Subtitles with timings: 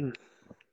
[0.00, 0.12] 嗯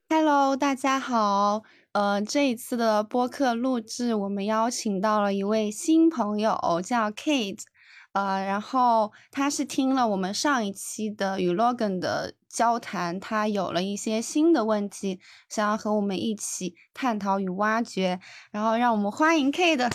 [0.08, 1.64] ，Hello，大家好。
[1.90, 7.64] 呃，这一次的播客录制，我们邀请到了一位新朋友，叫 Kate。
[8.12, 15.18] 呃，然后他是听了我们上一期的与 Logan 的交谈，他有了一些新的问题，
[15.48, 18.20] 想要和我们一起探讨与挖掘。
[18.52, 19.90] 然后，让我们欢迎 Kate。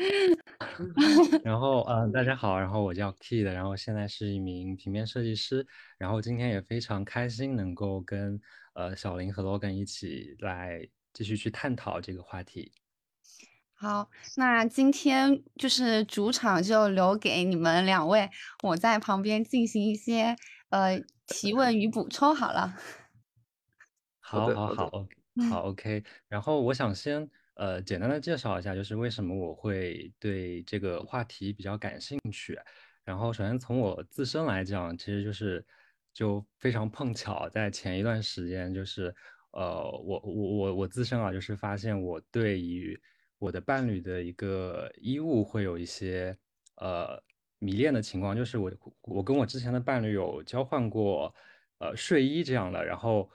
[1.44, 5.66] 然后，嗯，大家好，然后我叫 Kid，然后现在是一名平面设计师，
[5.98, 8.40] 然后今天也非常开心能够跟
[8.74, 12.72] 呃小林和 Logan 一起来继续去探讨这个话题。
[13.74, 18.30] 好，那今天就是主场就留给你们两位，
[18.62, 20.34] 我在旁边进行一些
[20.70, 22.74] 呃提问与补充好了。
[24.20, 24.90] 好，好，好，
[25.50, 26.02] 好，OK。
[26.28, 27.30] 然后我想先。
[27.60, 32.58] 呃，简单的介绍一下，就是为什么我会对这个话题比较感兴趣。
[33.04, 35.62] 然后，首先从我自身来讲，其实就是
[36.14, 39.14] 就非常碰巧，在前一段时间，就是
[39.50, 42.98] 呃，我我我我自身啊，就是发现我对于
[43.38, 46.34] 我的伴侣的一个衣物会有一些
[46.76, 47.22] 呃
[47.58, 51.34] 迷恋的情况，就是我我跟我之前的伴侣有交换过
[51.76, 53.30] 呃睡衣这样的，然后。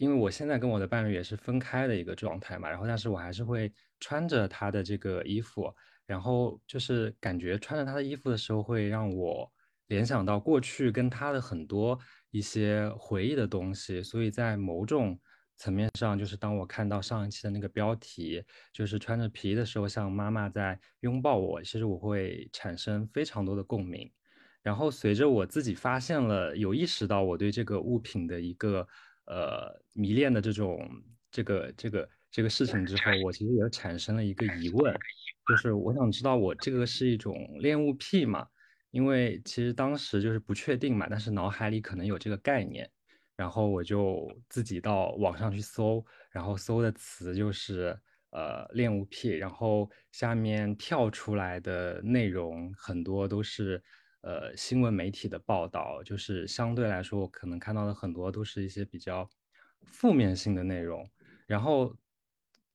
[0.00, 3.70] 因为我现在跟我的伴侣也是分开的一个状态嘛，然后但是我还是会
[4.00, 5.70] 穿着他的这个衣服，
[6.06, 9.46] 然后就是感觉穿着他的衣服的时候会让我
[9.88, 11.98] 联想到过去跟他的很多
[12.30, 15.20] 一些回忆的东西，所以在某种
[15.58, 18.42] 层面上，就是当我看到上一期的那个标题，
[18.72, 24.10] 就是穿着皮衣的时候像妈妈在拥抱我，其实我会产生非常多的共鸣。
[24.62, 28.88] 然后随着我自己发现了，有意识到我对这个物品的一个。
[29.30, 30.90] 呃，迷恋的这种
[31.30, 34.92] 这个这个这个事情之后，我其实也产生了一个疑问，
[35.46, 38.44] 就是我想知道我这个是一种恋物癖嘛？
[38.90, 42.90] 因为其实当时就是不确定嘛，但是脑海里可能有这个概念，
[43.36, 47.96] 然后我就自己到网上去搜，然后搜的词就是
[48.30, 53.80] 呃恋物癖，然后下面跳出来的内容很多都是。
[54.22, 59.28] 呃，新闻媒体的报道就是相对来说，我可能看到的很多都是一些比较
[59.82, 61.08] 负面性的内容。
[61.46, 61.96] 然后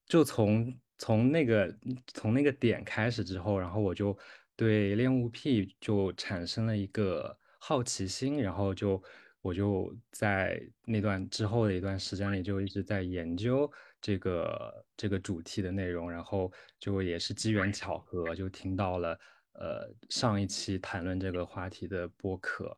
[0.07, 4.17] 就从从那个从那个点开始之后，然后我就
[4.55, 9.01] 对恋物癖就产生了一个好奇心，然后就
[9.41, 19.19] 我就在那段之后的一段时间里就一直在研究这个这个主题的内容，然后就也是机缘巧合就听到了。
[19.57, 22.77] 呃，上一期谈论这个话题的播客，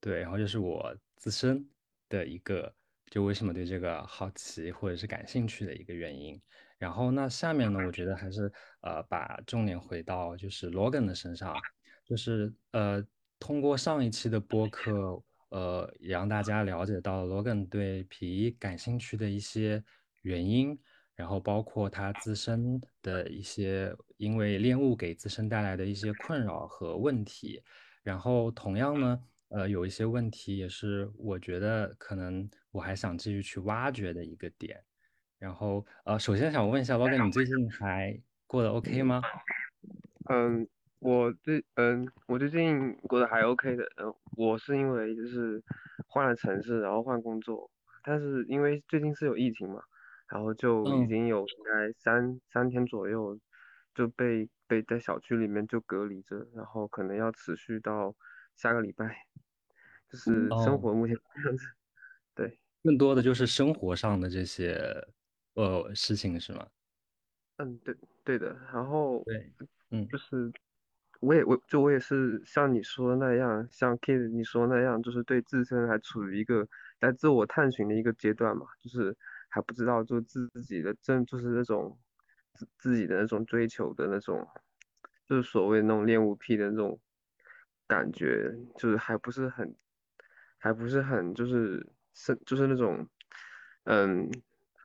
[0.00, 1.68] 对，然后就是我自身
[2.08, 2.72] 的一个，
[3.10, 6.40] 就为什么对这个好奇或者是感兴趣的一个原因。
[6.78, 11.56] 然后那下面呢，我觉得还是呃，把重点回到就是 Logan 的身上，
[12.04, 13.04] 就是呃，
[13.38, 19.82] 通过上一期的播客，呃，也让大家了解到 Logan 对皮衣感兴趣的一些
[20.22, 20.78] 原因。
[21.22, 27.62] 然后包括他自身的一些因为恋物给自身带来的一些困扰和问题，
[28.02, 34.82] 然后同样呢，呃，有一些问题也是我觉得可能我还想继续去挖掘的一个点。
[35.38, 39.22] 然后呃，首先想问一下老 n 你最近还过得 OK 吗？
[40.28, 40.66] 嗯，
[40.98, 43.84] 我最嗯，我最近过得还 OK 的。
[44.02, 45.62] 嗯，我是因为就是
[46.08, 47.70] 换了城市，然后换工作，
[48.02, 49.80] 但是因为最近是有疫情嘛。
[50.32, 53.38] 然后就已经有应该三三天左右
[53.94, 58.16] 就被被在小区里面就隔离着，然后可能要持续到
[58.56, 59.14] 下个礼拜，
[60.08, 61.66] 就是生活目前这样子。
[62.34, 65.06] 对，更多的就是生活上的这些
[65.52, 66.66] 呃事情是吗？
[67.58, 67.94] 嗯，对
[68.24, 68.56] 对的。
[68.72, 69.52] 然后对，
[69.90, 70.50] 嗯，就是
[71.20, 76.66] 我也我就我也是像你说的那样，像 Kid 你说那样，就是对自身还处于一个
[76.98, 79.14] 在自我探寻的一个阶段嘛，就是。
[79.54, 81.98] 还不知道，就自己的真就是那种
[82.54, 84.48] 自自己的那种追求的那种，
[85.28, 86.98] 就是所谓那种恋物癖的那种
[87.86, 89.76] 感觉，就是还不是很，
[90.56, 93.06] 还不是很就是是就是那种，
[93.84, 94.30] 嗯，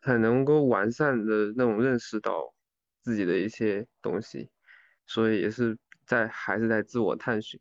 [0.02, 2.54] 很能够完善的那种认识到
[3.02, 4.50] 自己的一些东西，
[5.06, 7.58] 所以也是在还是在自我探寻。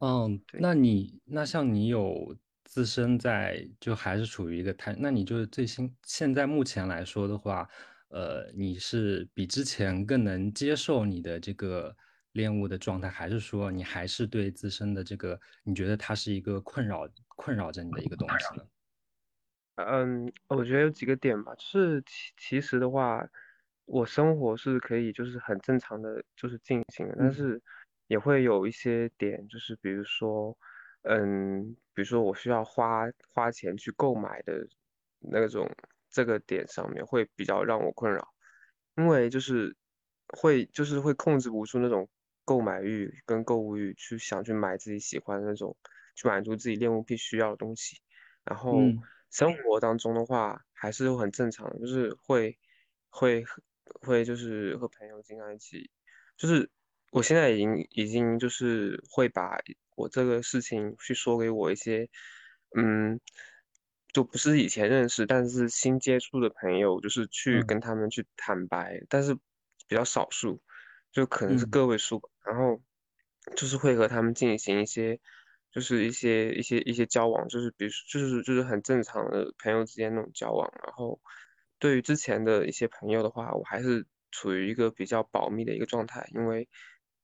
[0.00, 2.34] 嗯，那你那像你有。
[2.72, 7.68] 自身在就还是处于一个探，那你就是最新现在目前来说的话，
[8.08, 11.94] 呃，你是比之前更能接受你的这个
[12.32, 18.64] 恋物的状态，还是说你还是对自身的这个，你觉得它是一个困扰困扰着你的一个东西呢？
[19.74, 23.22] 嗯，我觉得有几个点吧，就是其其实的话，
[23.84, 27.60] 我生活是可以就是很正常的就是进行，但是
[28.06, 30.56] 也会有一些点，就是比如说。
[31.02, 33.04] 嗯，比如说我需要花
[33.34, 34.66] 花钱去购买的
[35.20, 35.68] 那种
[36.10, 38.26] 这个点上面，会比较让我困扰，
[38.96, 39.76] 因为就是
[40.28, 42.08] 会就是会控制不住那种
[42.44, 45.76] 购买欲跟购物欲，去想去买自己喜欢的那种，
[46.14, 47.96] 去满足自己恋物癖需要的东西。
[48.44, 48.94] 然后
[49.30, 52.58] 生活当中的话，还是很正常，就是会
[53.08, 53.44] 会
[54.00, 55.90] 会就是和朋友经常一起，
[56.36, 56.70] 就是
[57.12, 59.58] 我现在已经已经就是会把。
[59.94, 62.08] 我这个事情去说给我一些，
[62.74, 63.20] 嗯，
[64.10, 69.34] 就不是以前认识，但是新接触的朋友，就是去跟他们去坦白，但是
[69.86, 70.62] 比较少数，
[71.12, 72.80] 就可能是个位数，然后
[73.54, 75.20] 就是会和他们进行一些，
[75.70, 81.20] 就是一些一些一些交往，就是比如就是就是很正常的朋友之间那种交往，然后
[81.78, 86.66] 对于之前的一些朋友的话，我还是处于一个比较保密的一个状态，因为。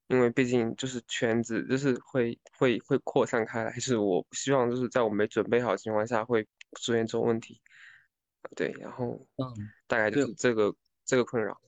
[0.08, 6.43] 因为毕竟就是圈子，就是会会会扩散开来，是我不希望就是在我没准备好的情况下会
[6.81, 7.60] 出现这种问题。
[8.56, 9.44] 对，然后嗯，
[9.87, 10.75] 大概就是这个
[11.05, 11.60] 这个困扰。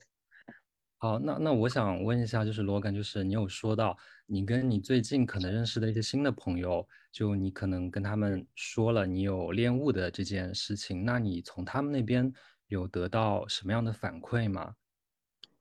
[0.97, 3.95] 好，那那我想问一下，就是罗根，就是你有说到
[4.25, 12.33] 你跟你最近可能认识的一些新的朋友，就你可能跟他们说了你有恋物的这件事情，那你从他们那边
[12.69, 14.75] 有得到什么样的反馈吗？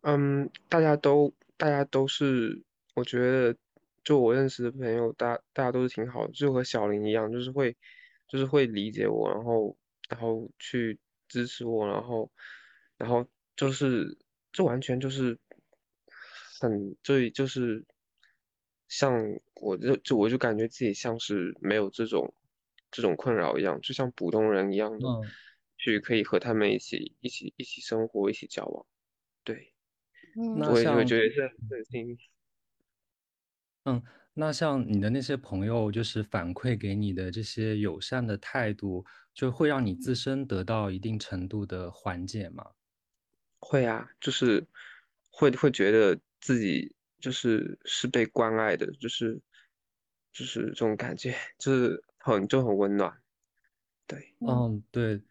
[0.04, 2.64] 嗯，大家都大家都是。
[3.00, 3.56] 我觉得，
[4.04, 7.76] 就我认识的朋友，大大家都是挺好的，就和小林一样，就是会，
[8.28, 9.78] 就是会理解我，然后，
[10.10, 11.00] 然后去
[11.30, 12.30] 支持我，然后，
[12.98, 13.26] 然后
[13.56, 14.18] 就是，
[14.52, 15.40] 这完全就是，
[16.60, 17.86] 很，对就是，
[18.90, 19.14] 像
[19.62, 22.34] 我就就我就感觉自己像是没有这种，
[22.92, 25.08] 这种困扰一样，就像普通人一样的，
[25.78, 28.86] 去可以和他们一起一起一起生活，一起交往，
[29.46, 29.74] 对，
[30.66, 32.18] 我也会觉得是很幸运。
[33.86, 34.02] 嗯，
[34.34, 42.66] 那像你的那些朋友，就是反馈给你的这些友善的态度，就会让你自身得到一定程度的缓解吗？
[43.60, 44.66] 会啊，就是
[45.30, 49.42] 会会觉得自己就是是被关爱的，就是
[50.32, 53.18] 就是这种感觉，就是很就很温暖。
[54.06, 55.22] 对，嗯，对，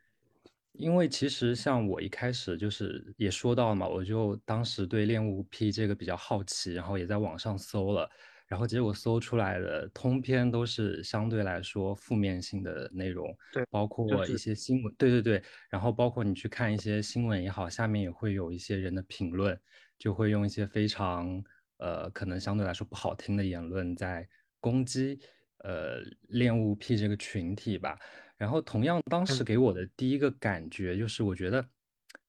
[0.72, 8.10] 因为其实像我一开始就是也说到嘛，我就当时对恋物癖这个比较好奇，然后也在网上搜了。
[8.48, 19.60] 然后结果搜出来的通篇都是相对来说负面性的内容，对，包括一些新闻，对对对，然后包括你去看一些新闻也好，下面也会有一些人的评论，
[19.98, 21.44] 就会用一些非常
[21.76, 24.26] 呃可能相对来说不好听的言论在
[24.60, 25.20] 攻击
[25.58, 27.98] 呃恋物癖这个群体吧。
[28.38, 31.62] 然后同样当时给我的第一个感觉就是，我觉得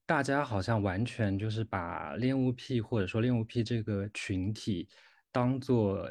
[0.06, 4.90] 大家好像完全就是把恋物癖或者说恋物癖这个群体。
[5.32, 6.10] 当做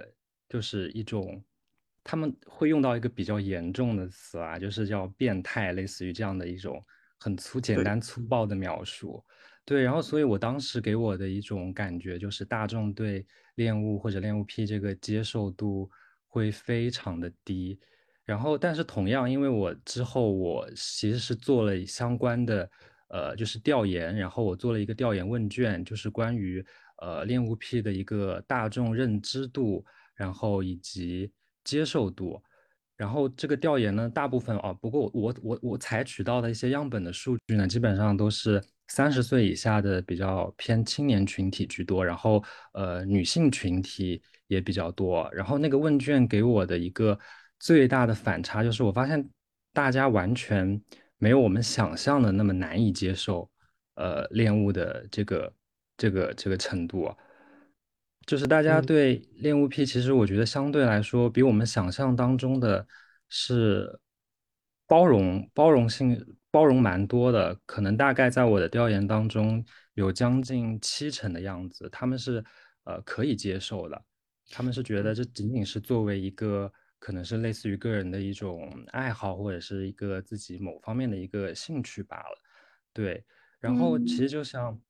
[0.49, 1.45] 就是一种，
[2.03, 6.83] 他们会用到一个比较严重的词啊，就是叫变态，类似于这样的一种
[7.19, 9.23] 很粗简单粗暴的描述。
[9.65, 13.27] 对，然后所以我当时给我的一种感觉就是，大众对
[13.57, 15.91] 恋物或者恋物癖这个接受度
[16.27, 17.79] 会非常的低。
[18.25, 22.71] 然后，但是同样，因为我之后我其实是做了相关的
[23.09, 26.65] 呃，就是调研，然后我做了一个调研问卷，就是关于。
[27.01, 29.85] 呃，恋物癖的一个大众认知度，
[30.15, 31.31] 然后以及
[31.63, 32.43] 接受度，
[32.97, 42.43] 然后这个调研呢，大部分啊，不过我我我采取到的一些样本的数据呢，基本上都是三十岁以下的比较偏青年群体居多，然后
[42.73, 47.17] 呃女性群体也比较多，然后那个问卷给我的一个
[47.61, 49.31] 最大的反差就是，我发现
[49.73, 50.83] 大家完全
[51.19, 53.49] 没有我们想象的那么难以接受，
[53.95, 55.55] 呃，恋物的这个。
[55.99, 57.17] 这个这个程度啊，
[58.25, 62.87] 就是大家对恋物癖，其实我觉得相对来说比我们想象当中的
[63.29, 63.99] 是
[64.87, 67.59] 包容包容性包容蛮多的。
[67.67, 69.65] 可能大概在我的调研当中，
[69.95, 72.45] 有将近七成的样子，他们是
[72.85, 74.01] 呃可以接受的。
[74.51, 82.39] 他们是觉得这仅仅是作为一个可能是类似于个人的一种爱好，或者是一个自己某方面的一个兴趣罢了。
[82.93, 83.25] 对，
[83.59, 84.81] 然后其实就像。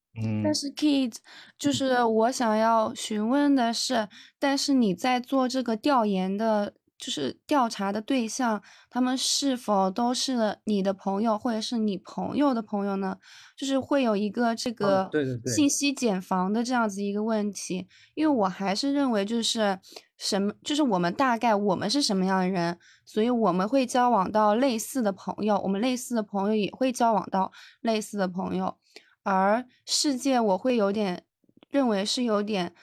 [0.43, 1.17] 但是，Kids，
[1.59, 4.09] 就是我想要询问的是，
[4.39, 13.19] 但是你在做这个调研的，就是调查的对象，他们是否都是你的朋友，或者是你朋友的朋友呢？
[13.57, 15.11] 就是会有一个这个
[15.47, 19.79] 信息茧房的这样子一个问题，因为我还是认为就是
[20.17, 28.77] 什么，就是我们大概我们是什么样的人，所以我们会交往到类似的朋友，我们类似的朋友也会交往到类似的朋友。
[29.29, 31.23] 而世界，我会有点
[31.69, 32.75] 认为是有点，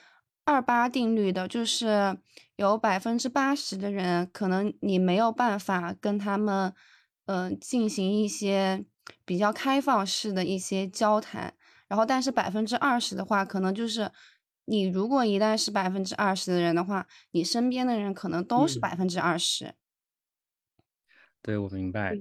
[0.44, 2.16] 二八定律的，就是
[2.54, 6.72] 有百分之八十的人，可能你没有办法跟他们，
[7.24, 8.84] 嗯，进行一些
[9.24, 11.52] 比较开放式的一些交谈。
[11.88, 14.08] 然后，但是百分之二十的话，可能就是
[14.66, 19.74] 你如果一旦是百分之二十的人的话，你身边的人可能都是百分之二十。
[21.42, 22.16] 对，我明白。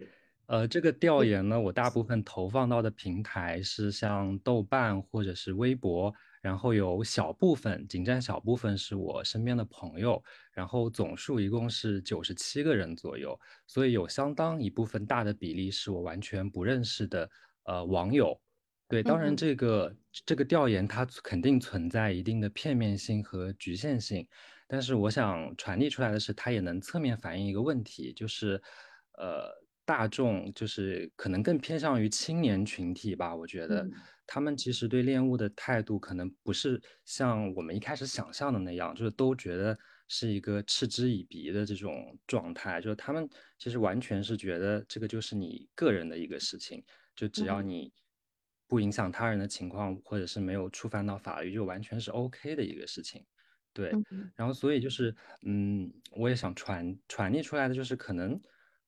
[0.48, 10.24] 呃，这个调研呢，我大部分投放到的平台是像豆瓣或者是微博，然后有小部分，仅占小部分是我身边的朋友，
[10.54, 17.28] 然后总数一共是九十七个人左右，所以有相当一部分大的比例是我完全不认识的
[17.64, 18.40] 呃网友。
[18.88, 19.96] 对，当然这个
[20.28, 24.28] 这个调研它肯定存在一定的片面性和局限性，
[24.68, 28.62] 但是我想传递出来的是，它也能侧面反映一个问题，就是
[29.14, 29.65] 呃。
[29.86, 33.88] 大众就是可能更偏向于青年群体吧，我觉得
[34.26, 39.78] 他们其实对恋物的态度可能不是像我们一开始想象的那样，就是都觉得
[40.08, 46.84] 是一个嗤之以鼻的这种状态，就是他们其实完全是觉得这个就是你个人的一个事情，
[47.16, 47.94] 就只要你
[48.68, 53.24] 不影响他人的情况，或者是没有触犯到法律，就完全是 OK 的一个事情。
[53.72, 53.92] 对，
[54.36, 55.16] 然后所以就是
[55.46, 58.42] 嗯，我也想传传递出来的就是可能。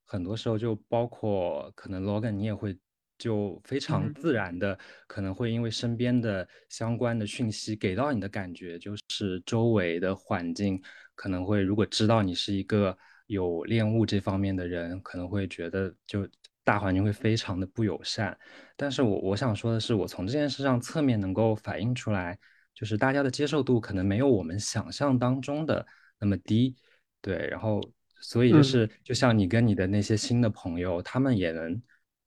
[0.08, 2.76] 很多时候就包括可能 Logan，你也会
[3.18, 10.82] 就非常自然的，可能会因为身边的相关的讯息给到你的感觉，就是周围的环境
[11.14, 16.26] 可能会如果知道你是一个有恋物这方面的人，可能会觉得就
[16.64, 18.38] 大环境会非常的不友善。
[18.78, 22.40] 但是我我想说的是，我从这件事上侧面能够反映出来，
[22.74, 25.86] 就是大家的接受度可能没有我们想象当中的
[26.18, 26.78] 那么低，
[27.22, 27.82] 对，然后。
[28.20, 31.82] 所以就是，就像你跟你的那些新的朋友，他们也能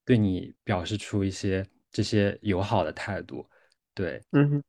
[0.04, 3.44] 对你表示出一些这些友好的态度，
[3.94, 4.62] 对，嗯，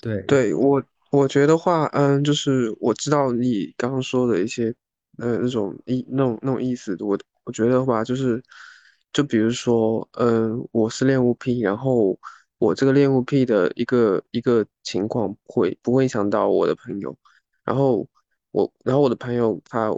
[0.00, 4.74] 对，对我我觉得话，嗯，就是我知道你刚刚说的一些，
[5.18, 8.42] 呃，那种意那种那种意思，我我觉得话就是，
[9.12, 12.18] 就比如说，嗯，我是恋物癖，然后
[12.58, 17.16] 我这个恋物癖的一个一个情况会不会影响到我的朋友，
[17.64, 18.08] 然后。
[18.54, 19.90] 我然后我的朋友他，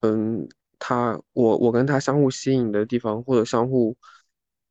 [0.00, 0.48] 嗯，
[0.78, 3.94] 他我我跟他相互吸引的地方，或者相互，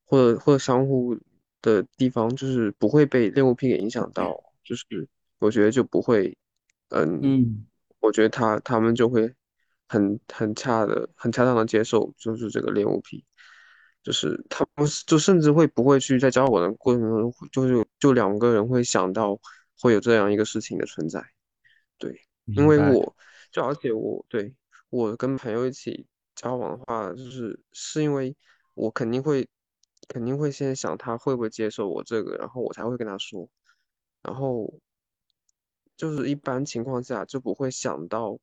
[0.05, 1.15] 或者或者相互
[1.61, 6.35] 的地方，就是不会被恋物癖给影响到，就是我觉得就不会，
[6.89, 7.67] 嗯嗯，
[7.99, 9.31] 我觉得他他们就会
[9.87, 13.23] 很很恰的很恰当的接受，就是这个恋物癖，
[14.01, 19.39] 就是他们就甚至会不会去在交往的过程中，就是就两个人会想到
[19.79, 21.23] 会有这样一个事情的存在，
[21.99, 22.19] 对，
[22.53, 23.15] 因为我。
[23.49, 24.53] 就而且我对
[24.89, 28.35] 我跟朋友一起交往的话，就是是因为
[28.73, 29.47] 我肯定会
[30.09, 33.49] 肯定会先想他会不会接受我这个，然后我才会跟他说，
[34.21, 34.79] 然后
[35.95, 38.37] 就是一般情况下就不会想到，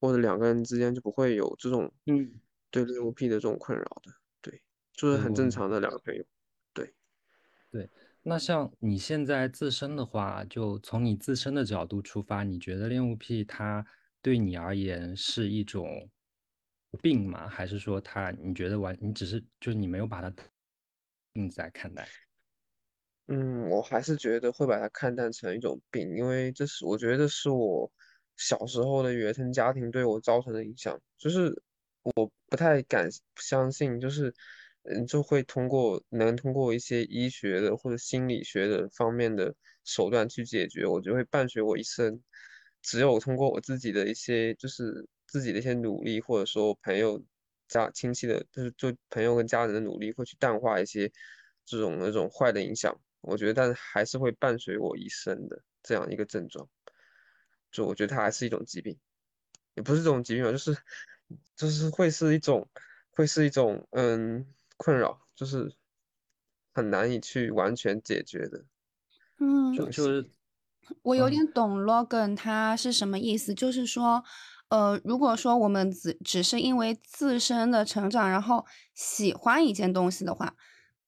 [0.00, 2.34] 或者两个人之间就不会有这种嗯
[2.70, 4.12] 对恋物癖的这种困扰的，
[4.42, 4.60] 对，
[4.92, 6.24] 就是很正常的两个朋友，
[6.74, 6.92] 对
[7.70, 7.88] 对。
[8.22, 13.86] 那像你现在自身的话，就从你自身的角度出发，你觉得恋物癖它？
[14.20, 16.10] 对你而言是一种
[17.00, 17.48] 病吗？
[17.48, 20.30] 还是说他你觉得完你只是就是你没有把它
[21.32, 22.06] 病在看待？
[23.28, 27.90] 嗯，我还是觉得会把它看淡成一种病，因为这是我觉得是我
[28.36, 31.62] 小时候的原生家庭对我造成的影响，就是
[32.02, 34.34] 我不太敢相信，就是
[34.90, 39.54] 嗯就会通过能通过一些医学的或者心理学的方面的
[39.84, 42.20] 手段去解决，我就会伴随我一生。
[42.80, 47.20] 只有通过我自己的一些，就是自己的一些努力，或者说朋友、
[47.66, 51.10] 家亲戚的，就是就朋友跟家人的努力，会去淡化一些
[51.66, 52.98] 这种那种坏的影响。
[53.20, 56.68] 我觉得，但还是会伴随我一生的这样一个症状。
[57.72, 58.96] 就我觉得它还是一种疾病，
[59.74, 60.76] 也不是这种疾病吧，就是
[61.56, 62.70] 就是会是一种
[63.10, 64.46] 会是一种嗯
[64.78, 65.76] 困扰，就是
[66.72, 68.64] 很难以去完全解决的。
[69.38, 70.30] 嗯，就是。
[71.02, 74.24] 我有点懂 Logan 他是什么意思，就是说，
[74.70, 80.54] 呃，如果说我们只只是因为自身的成长，然后喜欢一件东西的话，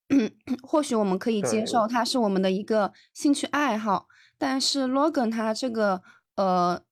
[0.61, 4.07] 或许我们可以接受它是我们的一个兴趣爱好。
[4.37, 6.03] 但是 Logan 他这个，
[6.35, 6.83] 呃，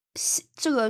[0.56, 0.90] 这个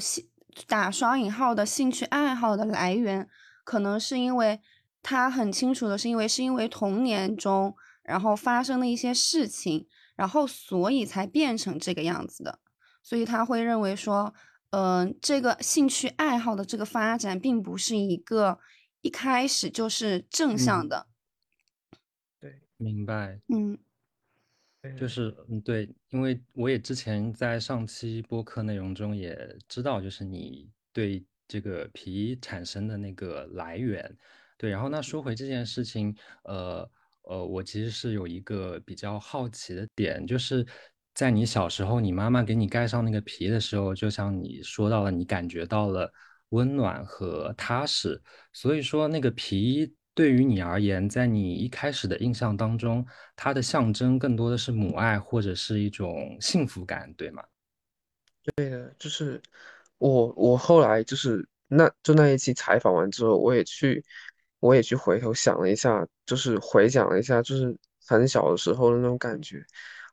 [0.67, 3.27] 打双引号的兴趣爱好的来源，
[3.65, 4.61] 可能是因为
[5.01, 9.87] 他很清楚的是因为是因为童年中然后发生的一些事情。
[10.15, 12.59] 然后，所以才变成这个样子的。
[13.01, 14.33] 所以他会认为说，
[14.71, 18.59] 嗯，这个兴趣爱好的这个发展，并不是一个
[18.99, 21.07] 一开始就是正向的。
[22.37, 23.39] 对，明白。
[23.47, 23.77] 嗯，
[24.97, 34.17] 就是嗯对，因为我也之前在上期播客内容中也知道，就是你对这个皮产生的那个来源，
[34.59, 36.13] 对，然后那说回这件事情，
[36.43, 36.87] 呃
[37.21, 40.67] 呃，我其实是有一个比较好奇的点，就是
[41.13, 46.11] 在你小时候，你妈妈给你盖上那个皮的时候，就像你说到了，你感觉到了
[46.49, 49.95] 温暖和踏实，所以说那个皮。
[50.15, 53.05] 对于你而言，在你一开始的印象当中，
[53.37, 57.41] 它的象征更多的是母爱或者是一种幸福感，对吗？
[58.57, 59.41] 对的，就是
[59.97, 64.03] 我我后来就是那就那一期采访完之后，我也去
[64.59, 67.75] 我也去回头想了一下，就是回想了一下，就是
[68.05, 69.63] 很小的时候的那种感觉，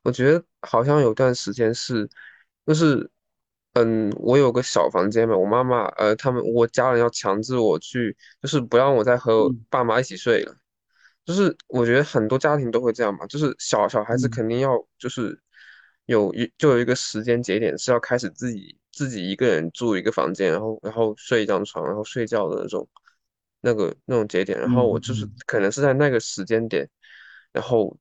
[0.03, 2.09] 我觉得好像有段时间是，
[2.65, 3.09] 就是
[3.73, 10.55] 嗯，我有个小房间嘛，我妈妈呃他们我家人要强制我去，就是不让我再和爸妈一起睡了。
[11.25, 15.37] 就是我觉得很多家庭都会这样嘛，就是小小孩子肯定要就是
[16.05, 22.87] 有一就有一个时间节点是要开始自己自己一个人住一个房间，然后然后睡一张床，然后睡觉的那种
[23.61, 26.87] 那个那种节点，然后我就是可能是在那个时间点，
[27.51, 27.97] 然后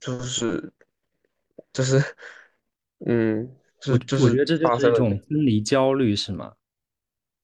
[0.00, 0.72] 就是
[1.72, 2.02] 就是
[3.06, 6.52] 嗯，就是就是我觉得这就是一种分离焦虑，是吗？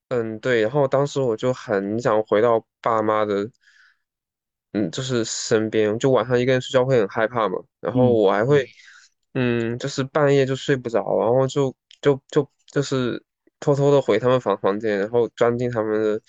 [0.09, 3.51] 嗯，对，然后当时我就很想回到爸妈的。
[4.77, 8.67] 嗯，就是身边，就晚上一个人睡觉会很害怕嘛，然后我还会，
[9.35, 13.23] 嗯，就是半夜就睡不着，然后就就就就是
[13.61, 16.21] 偷偷的回他们房房间，然后钻进他们的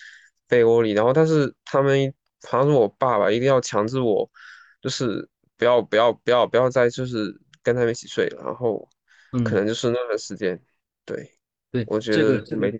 [0.48, 2.12] 被窝里，然后但是他们
[2.48, 4.28] 好像是我爸爸，一定要强制我，
[4.80, 8.88] 就是不要不要不要不要再就是跟他们一起睡了，然后
[9.44, 10.60] 可能就是那段时间，
[11.04, 11.30] 对，
[11.70, 12.72] 对，我觉得没。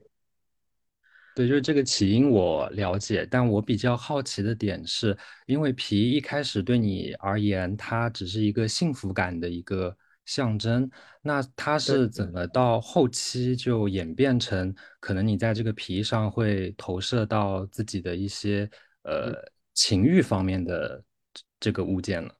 [1.35, 9.95] 对，就是这个起因我了解，但我比较好奇的点是，因为皮一开始对你而言，它只是一个幸福感的一个
[10.27, 10.91] 象征，
[11.23, 18.71] 那它是怎么到后期就演变成可能你在这个皮上会投射到自己的一些
[19.05, 19.33] 呃
[19.73, 21.03] 情欲方面的
[21.59, 22.31] 这个物件呢？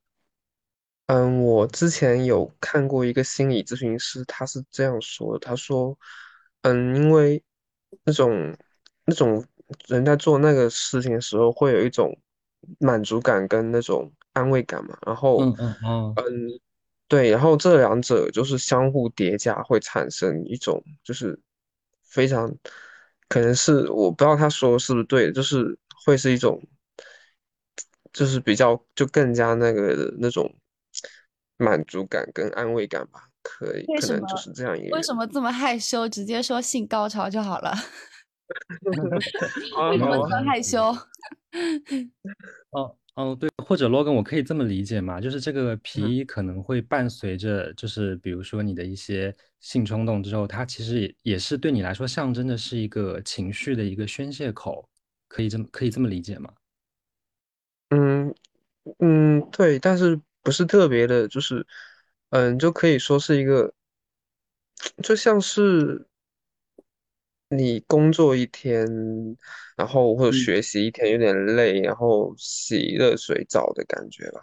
[1.07, 5.99] 嗯，我之前有看过一个心理咨询师，他是这样说的，他说，
[6.61, 7.43] 嗯，因为
[8.05, 8.55] 那种。
[9.09, 9.47] 那种
[9.87, 12.13] 人在做那个事情的时候，会有一种
[12.81, 14.99] 满足感跟那种安慰感嘛。
[15.07, 16.15] 然后，嗯嗯嗯，
[17.09, 21.39] 对，然后这两者就是相互叠加，会产生一种就是
[22.05, 22.53] 非常
[23.29, 26.61] 可能是我不知道他说是不是对，就是会是一种
[28.13, 30.53] 就是比较就更加那个那种
[31.57, 33.29] 满足感跟安慰感吧。
[33.49, 34.97] 可以，可能就是这样一个。
[34.97, 36.09] 为什么这么害羞？
[36.09, 37.73] 直接说性高潮就好了。
[39.91, 40.81] 为什么这么害羞？
[42.71, 45.19] 哦哦，对，或者 logan，我可以这么理解吗？
[45.19, 54.87] 就是这个皮衣可能会伴随着，就是比如说你的一些性冲动之后，它其实也也是对你来说象征的是一个情绪的一个宣泄口，
[55.29, 56.53] 可以这么可以这么理解吗？
[57.89, 58.35] 嗯
[58.99, 61.67] 嗯，对，但是不是特别的，就是
[62.29, 63.73] 嗯，就可以说是一个，
[65.03, 66.07] 就像是。
[67.49, 68.85] 你工作一天，
[69.77, 74.41] 然后或者学习一天有点累，然后洗热水澡的感觉吧，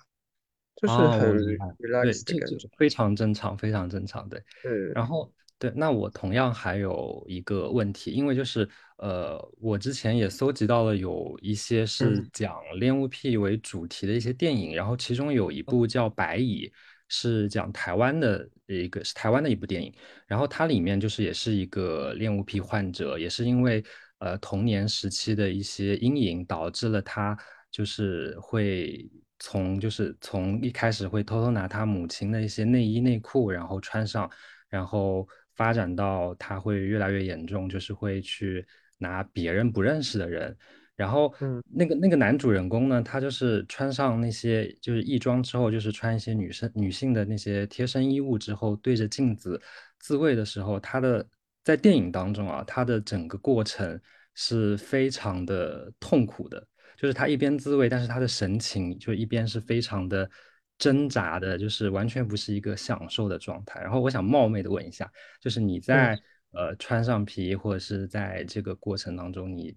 [0.76, 1.38] 就是很
[1.80, 4.40] relax 的感觉，非常正常，非常正常，对。
[4.64, 16.68] 嗯，然后对，那我同样还有一个问题，因为就是呃，我之前也搜集到了有一些是讲恋物癖为主题的一些电影，然后其中有一部叫《白蚁》。
[17.16, 19.94] 是讲台湾的一个，是台湾的一部电影，
[20.26, 23.84] 然后它里面就是也是一个恋物癖患者，也是因为
[24.18, 27.38] 呃童年时期的一些阴影，导致了他
[27.70, 34.28] 就是会从就是从一开始会偷偷拿他母亲的一些内衣内裤，然后穿上，
[34.68, 38.66] 然后发展到他会越来越严重，就是会去
[38.98, 40.58] 拿别人不认识的人。
[40.96, 41.34] 然后，
[41.74, 49.60] 那个那个男主人公呢，他就是穿上那些就是义装之后，就是穿一些女生女性的那些贴身衣物之后，对着镜子
[49.98, 51.28] 自慰的时候，他的
[51.64, 54.00] 在电影当中啊，他的整个过程
[54.36, 56.64] 是非常的痛苦的，
[56.96, 60.30] 就是他一边自慰，但是他的神情就一边是非常的
[60.78, 63.82] 挣扎的，就是完全不是一个享受的状态。
[63.82, 66.16] 然后我想冒昧的问一下，就是你在
[66.52, 69.76] 呃穿上皮或者是在这个过程当中，你。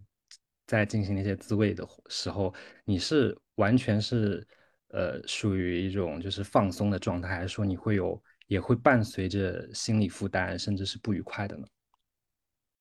[0.67, 2.53] 在进行那些自慰的时候，
[2.85, 4.47] 你是完全是
[4.89, 11.67] 呃属于一种就是放松的状态，还是说你会有也会伴随着心理负担，甚至是不愉快的呢？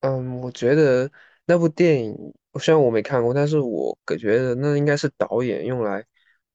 [0.01, 1.11] 嗯，我觉得
[1.45, 2.15] 那部电影
[2.59, 6.05] 虽然我没看过，但是我感觉得那应该是导演用来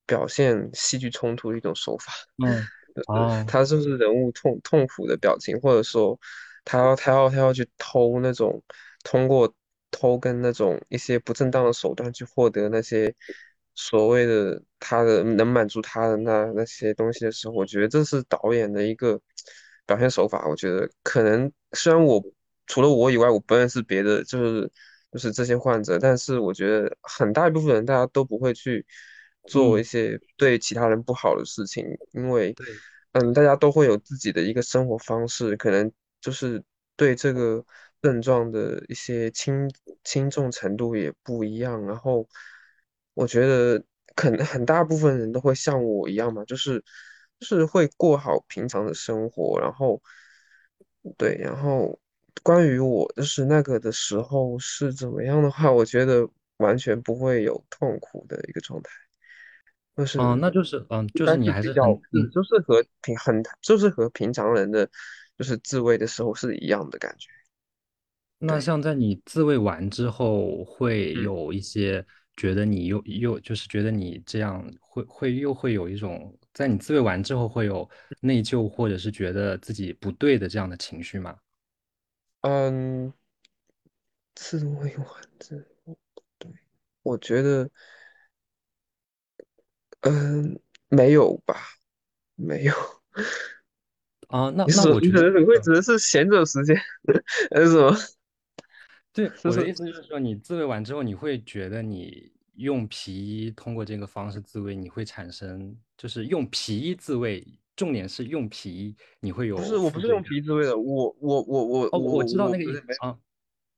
[0.07, 2.13] 表现戏剧冲突的一种手法。
[2.39, 2.67] 嗯，
[3.09, 6.19] 哦，他就是人物痛痛苦的表情，或者说
[6.65, 8.63] 他要他要他要去偷那种
[9.03, 9.53] 通过
[9.91, 13.15] 偷跟那种一些不正当的手段去获得那些
[13.75, 19.21] 所谓的他的能满足他的那那些东西的时候，我觉得这是导演的一个
[19.87, 20.47] 表现手法。
[20.49, 22.23] 我觉得可能虽然我
[22.67, 24.71] 除了我以外，我不认识别的，就是
[25.13, 28.85] 就是这些患者，但是我觉得很大一部分人大家都不会去
[29.47, 32.67] 做一些对其他人不好的事情，因为对，
[33.13, 36.63] 嗯，大家都会有自己的一个生活方式，可能就是
[36.95, 37.65] 对这个
[38.03, 39.71] 症状的一些轻
[40.05, 42.29] 轻重程度也不一样，然后
[43.15, 43.83] 我觉得
[44.15, 46.83] 可能很大部分人都会像我一样嘛，就是
[47.39, 50.01] 就是会过好平常的生活，然后
[51.17, 51.99] 对，然后
[52.43, 58.91] 关于我就是那个的时候是怎么样的话，我觉得完全不会有痛苦的一个状态，
[59.97, 64.89] 就是嗯，那就是嗯，就是你还是是比较很嗯，是就是和平很就是和平常人的
[65.39, 67.40] 就是自慰的时候是一样的感觉，对，
[68.43, 72.05] 那像在你自慰完之后，会嗯有一些
[72.37, 77.89] 觉得你又又就是觉得你这样会会又会有一种在你自慰完之后会有
[78.21, 81.37] 内疚或者是觉得自己不对的这样的情绪吗？
[82.41, 83.13] 嗯，
[84.35, 85.07] 自慰完
[85.39, 85.99] 之后，
[86.39, 86.51] 对，
[87.03, 87.71] 我觉得
[90.01, 91.55] 嗯没有吧，
[92.37, 92.75] 没有。
[94.29, 95.39] 啊，那那我觉得。
[95.39, 96.77] 你会指的是闲着时间
[97.51, 97.95] 还是什么？
[99.13, 107.45] 对，就我的意思就是说，你自慰完之后，你会觉得你用皮衣通过这个方式自慰，你会产生就是用皮衣自慰，
[107.75, 110.23] 重点是用皮衣，你会有不是有我不是用。
[110.23, 113.19] 皮自慰的，我我我我哦，我我知道那个意思啊，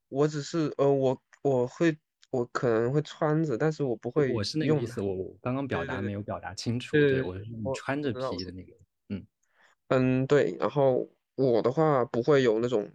[0.08, 1.96] 我只是呃我我会
[2.30, 4.86] 我可能会穿着，但是我不会我是那个意。
[4.86, 8.12] 思，我我刚刚表达没有表达清楚，对，我是你我穿着。
[8.12, 8.72] 皮衣的那个，
[9.08, 9.26] 嗯，
[9.88, 12.90] 嗯，对，然后我的话不会有那种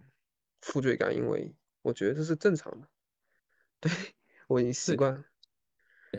[0.60, 2.88] 负罪感，因为我觉得这是正常的。
[3.80, 3.90] 对，
[4.48, 4.96] 我已经习对。
[4.96, 5.24] 惯了。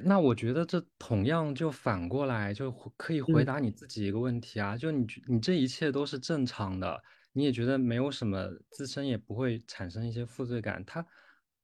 [0.04, 11.06] 那我觉得这同样就反过来就回可以回嗯答你自己一个问题啊，就你你这一切都是正常的，你也觉得没有什么，自身也不会产生一些负罪感，他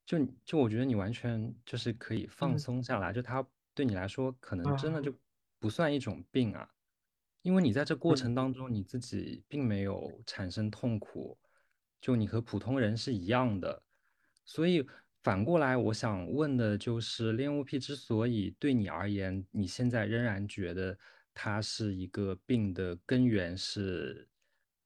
[0.04, 5.14] 就就我觉得你完全就是可以放嗯松下来，就他对你来说可能真的啊就
[5.60, 6.68] 不算一种病啊。
[7.42, 11.38] 因为你在这过嗯程当中，你自己并没有产生痛苦，
[12.00, 13.84] 就你和普通人是一样的，
[14.46, 14.86] 所以
[15.22, 20.96] 反过来，我想问的就是，恋物癖之所以对你而言，你现在仍然觉得
[21.34, 24.28] 它是一个病的根源是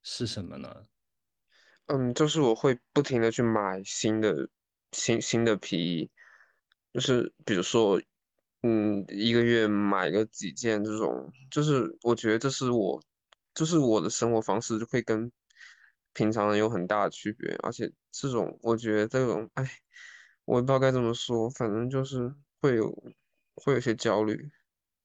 [0.01, 0.87] 是什么呢？
[1.85, 4.49] 嗯，就是我会不停的去买新的
[4.93, 6.09] 新新的皮衣，
[6.93, 8.01] 就是比如说，
[8.63, 12.99] 嗯，一个月买个几件这种，就是我觉得这是我，
[13.53, 15.31] 就是我的生活方式就会跟
[16.13, 19.63] 平常人有很大的区别，而且这种我觉得这种，哎，
[20.45, 22.91] 我也不知道该怎么说，反正就是会有
[23.55, 24.35] 会有些焦虑，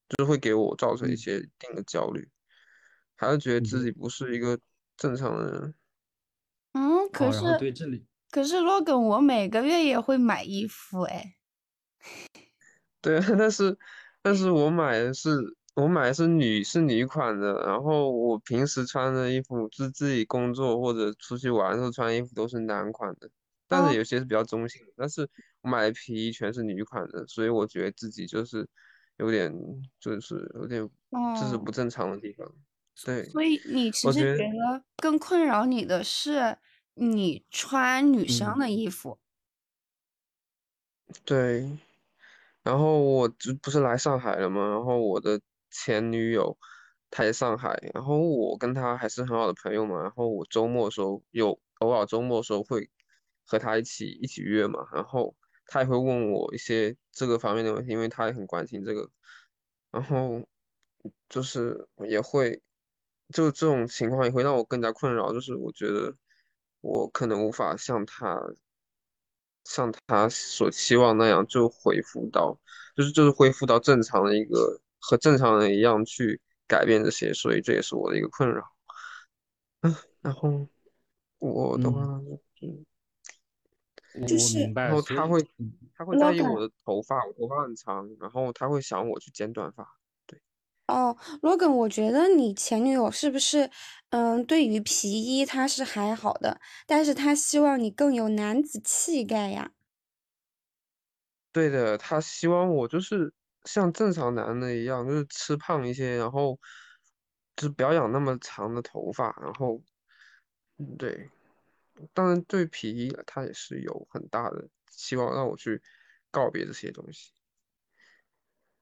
[0.09, 2.29] 就是会给我造成一嗯，些一定的焦虑，
[3.17, 3.79] 还是觉得你觉得？
[3.79, 4.59] 自己不是一个
[4.97, 5.75] 正常的人。
[6.75, 11.37] 嗯，可哦，然后是对这里，可是 logan，我每个月也会买衣服哎。
[13.03, 13.79] 对 啊，但是
[14.23, 23.29] 但是我买的是我买的是女是女款的，然后我平时穿的衣服是自己工作或者出去玩的时候穿的衣服都是男款的，
[23.69, 25.29] 但是哦有些是比较中性的，但是
[25.61, 28.67] 我买的皮衣全是女款的，所以我觉得自己就是
[29.19, 29.53] 有点
[30.01, 30.89] 就是有点
[31.35, 32.51] 这是哦，不正常的地方。
[33.05, 36.57] 对，所以你其实我觉得得更困扰你的是
[36.95, 39.19] 你穿女生嗯，的衣服。
[41.27, 41.69] 对。
[42.63, 44.69] 然后我这不是来上海了吗？
[44.71, 45.41] 然后我的
[45.77, 46.57] 前女友
[47.11, 50.01] 她在上海，然后我跟她还是很好的朋友嘛。
[50.03, 52.91] 然后我周末的时候有偶尔周末的时候会
[53.45, 54.87] 和她一起一起约嘛。
[54.93, 55.37] 然后
[55.67, 59.11] 她也会问我一些这个方面的问题，因为她也很关心这个。
[59.91, 60.43] 然后
[61.29, 62.63] 就是也会
[63.35, 66.17] 就这种情况也会让我更加困扰，就是我觉得
[66.81, 68.41] 我可能无法像她。
[69.69, 72.57] 像他所期望那样，就恢复到，
[72.95, 78.65] 就是就是恢复到正常的一个和正常人一样去改变这些，所以这也是我的一个困扰。
[79.83, 80.67] 嗯然后
[81.39, 82.01] 我的话
[82.61, 85.03] 嗯，就是然后。
[85.03, 89.87] 他会嗯他会在意我的头发，我头发很长，然后他会想我去剪短发。
[90.27, 90.41] 对，
[90.89, 93.71] 哦，logan，我觉得你前女友是不是，
[94.11, 99.71] 嗯，对于皮衣她是还好的，但是她希望你更有男子气概呀。
[101.53, 103.33] 对的，他希望我就是
[103.67, 106.59] 像正常男的一样，就是吃胖一些，然后
[107.55, 109.83] 就是不要养那么长的头发，然后，
[110.97, 111.29] 对，
[112.15, 115.83] 当然对皮衣他也是有很大的希望让我去
[116.31, 117.33] 告别这些东西。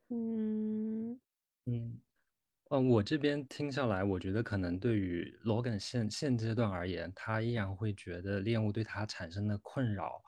[0.09, 1.19] 嗯
[1.65, 2.01] 嗯。
[2.71, 10.21] 嗯，我这边听下来，我觉得可能对于 Logan 现现阶段而言，他依然会觉得恋物对他产生的困扰。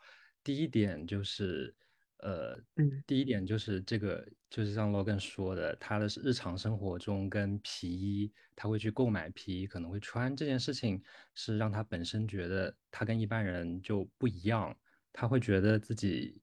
[0.45, 1.75] 第一点就是，
[2.19, 2.59] 呃，
[3.07, 11.03] 第一点就是这个，就是像 Logan 说的，他的日常生活中跟皮衣，他会去购买皮衣，可能会穿这件事情，
[11.35, 14.75] 是让他本身觉得他跟一般人就不一样，
[15.13, 16.41] 他会觉得自己。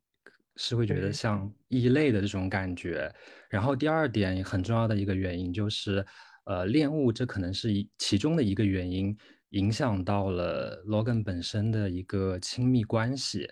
[0.55, 3.11] 是会觉得像异类的这种感觉，
[3.49, 6.05] 然后第二点很重要的一个原因就是，
[6.45, 9.17] 呃，恋物这可能是一其中的一个原因，
[9.49, 13.49] 影响到了 Logan 本身的一个亲密关系。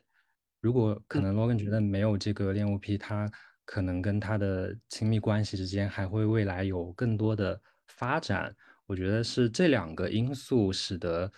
[0.61, 3.29] 如果可能，Logan 觉得没有这个恋物癖，他
[3.65, 8.55] 可能跟他的亲密关系之间还会未来有更多的发展。
[8.85, 11.29] 我觉得是这两个因素使得。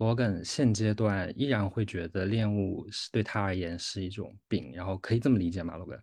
[0.00, 6.00] Logan 现阶段依然会觉得恋物是对他而言是一种病，然后可以这么理解吗？Logan？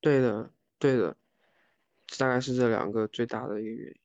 [0.00, 1.16] 对的，对的，
[2.18, 4.00] 大概是这两个最大的一个原因，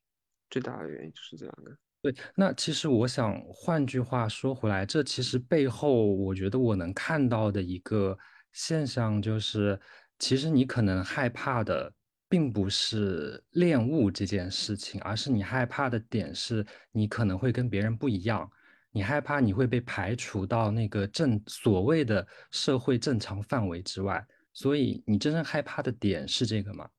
[0.47, 1.75] 最大的原因就是这两个。
[2.03, 8.17] 对，那其实我想换句话说回来，这其实背后我觉得我能看到的一个
[8.51, 9.79] 现象就是，
[10.19, 11.89] 其实你可能害怕的
[12.27, 18.51] 并不是恋物这件事情，而是你害怕的点是你可能会跟别人不一样。
[18.91, 26.89] 你害怕你会被排除到那个正所谓的社会正常范围之外，所以你真正害怕的点是这个吗？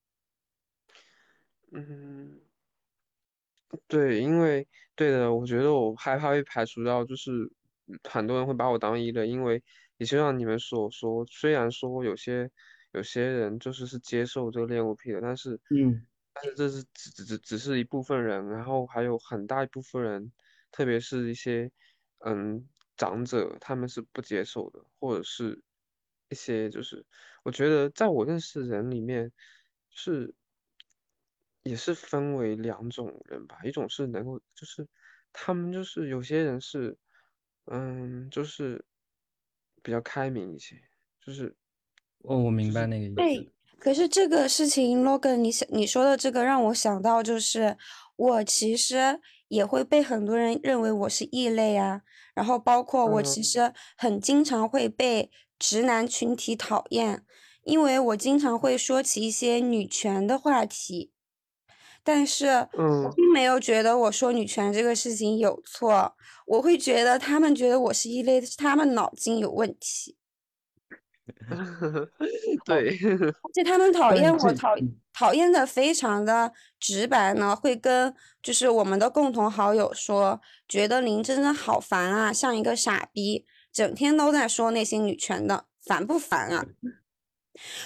[1.72, 2.40] 嗯，
[3.86, 7.32] 对，因为对的，我觉得我害怕被排除掉，就是
[8.08, 9.62] 很多人会把我当异类，因为
[9.96, 12.50] 也就像你们所说，虽然说有些
[12.92, 20.32] 有些人就是是接受这个恋物癖的，但是嗯，但是这是只只只只是一部分人，然后还有很大一部分人，
[20.72, 21.70] 特别是一些。
[22.26, 25.62] 嗯，长者他们是不接受的，或者是
[26.30, 27.04] 一些就是，
[27.44, 29.30] 我觉得在我认识的人里面，
[29.90, 30.34] 是
[31.64, 34.86] 也是分为两种人吧，一种是能够就是
[35.32, 36.96] 他们就是有些人是，
[37.66, 38.84] 嗯，就是
[39.82, 40.76] 比较开明一些，
[41.20, 41.54] 就是
[42.22, 43.14] 哦，我明白那个意思。
[43.16, 47.76] 对，可是这个事情，Logan，你想你说的这个让我想到就是。
[48.16, 57.26] 我其实也会被很多人认为我是异类啊，然后包括我其实很经常会被直男群体讨厌，
[57.64, 61.10] 因为我经常会说起一些女权的话题，
[62.04, 66.14] 但是我并没有觉得我说女权这个事情有错，
[66.46, 70.16] 我会觉得他们觉得我是异类是他们脑筋有问题。
[72.66, 72.98] 对，
[73.42, 74.74] 而且 他们讨厌我，讨
[75.14, 80.38] 讨厌的非常的直白呢，会跟就是我们的共同好友说，
[80.68, 86.66] 觉得林真的好烦啊，像一个傻逼，整天都在说那些女权的，烦不烦啊？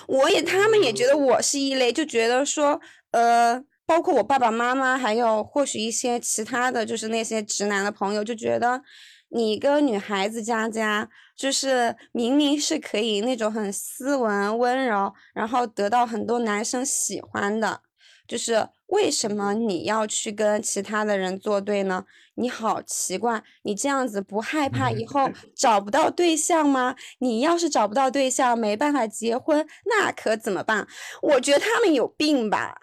[0.09, 2.81] 我也，他们也觉得我是异类，就觉得说，
[3.13, 8.83] 呃，包括我爸爸妈妈，还有或许一些其他的就是那些直男的朋友，就觉得。
[9.31, 17.83] 你一个女孩子家家，就是明明是可以那种很斯文温柔，然后得到很多男生喜欢的，
[18.27, 22.07] 就是为什么你要去跟其他的人作对呢？
[22.37, 26.97] 你好奇怪，你这样子不害怕以后 找不到对象吗？
[27.19, 30.89] 你要是找不到对象，没办法结婚，那可怎么办？
[31.21, 32.79] 我觉得他们有病吧。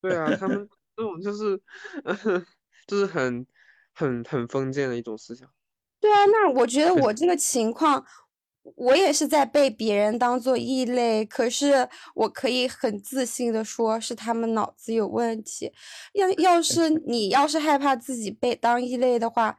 [0.00, 1.60] 对啊，他们这种就是，
[2.86, 3.46] 就是很。
[3.94, 5.50] 很很封建的一种思想，
[5.98, 8.06] 对啊，那我觉得我 这个情况，
[8.76, 15.72] 我也是在被别人当做异类，可是我可以很自信的说，是他们脑子有问题。
[16.12, 19.56] 要要是 你要是害怕自己被当异类的话。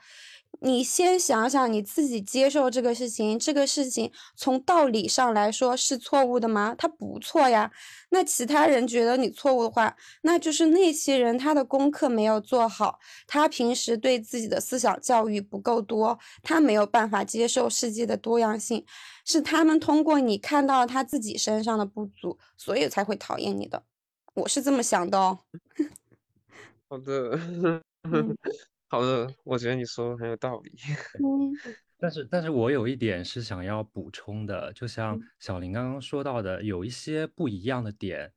[0.62, 6.76] 你先想想你自己接受这个事情，这个事情从道理上来说是错误的吗？
[6.78, 7.72] 他不错呀。
[8.10, 18.86] 那其他人觉得你错误的话，那就是那些人他的功课没有做好，他平时对自己的思想教育不够多，他没有办法接受世界的多样性，
[19.26, 23.84] 是他们通过你看到了他自己身上的不足，所以才会讨厌你的。
[24.34, 25.39] 我是这么想的哦。
[26.89, 27.39] 好的。
[28.91, 30.71] 好的，我觉得你说的很有道理。
[31.23, 31.54] 嗯，
[31.99, 38.34] 但是，但是我有一点是想要补充的，就像小林刚刚说到的，有一些不一样的点，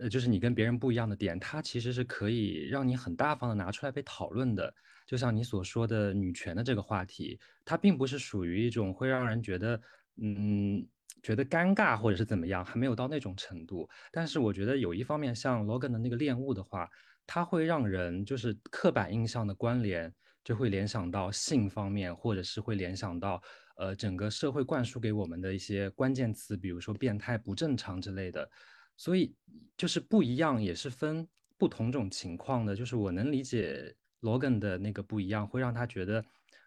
[0.00, 4.74] 呃，就是你跟别人不一样的点，它其实是可以让你很大方的拿出来被讨论的。
[5.06, 9.80] 就像你所说的女权的这个话题，它并不是属于一种会让人觉得，
[10.16, 10.84] 嗯，
[11.22, 13.88] 觉得尴尬或者是怎么样，还没有到那种程度。
[14.10, 16.90] 但是我觉得有一方面，像 Logan 的那个恋物的话。
[17.26, 23.42] 它会让人就是刻板印象的关联，就会联想到性方面，或者是会联想到
[23.76, 28.48] 呃整个社会灌输给我们的一些关键词，比如说变态、不正常之类的。
[28.96, 29.34] 所以
[29.76, 31.26] 就是不一样，也是分
[31.58, 32.76] 不同种情况的。
[32.76, 36.24] 就是我能理解 Logan 的那个不一样，会让他觉得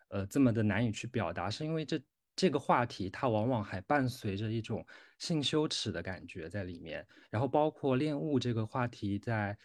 [0.10, 2.02] 呃这么的难以去表达，是因为这
[2.36, 4.86] 这个话题它往往还伴随着一种
[5.20, 7.08] 性羞耻的感觉在里面。
[7.30, 9.58] 然后包括恋物这个话题，在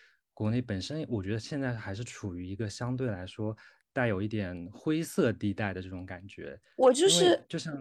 [0.42, 3.56] 国内本身，我觉得现在还是处于一个相对来说
[3.92, 6.58] 带有一点灰色地带的这种感觉。
[6.76, 7.72] 我就是就像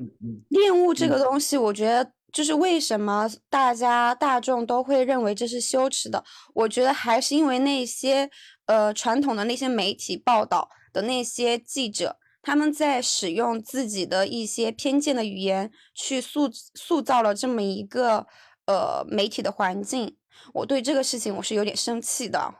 [0.49, 2.11] 恋物这个东西，我觉得。
[2.31, 6.23] 就是为什么大家大众都会认为这是羞耻的？
[6.53, 8.29] 我觉得还是因为那些
[8.67, 18.25] 呃传统的那些媒体报道的那些记者，他们在使用自己的一些偏见的语言去塑塑造了这么一个
[18.65, 20.15] 呃媒体的环境。
[20.53, 22.53] 我对这个事情我是有点生气的。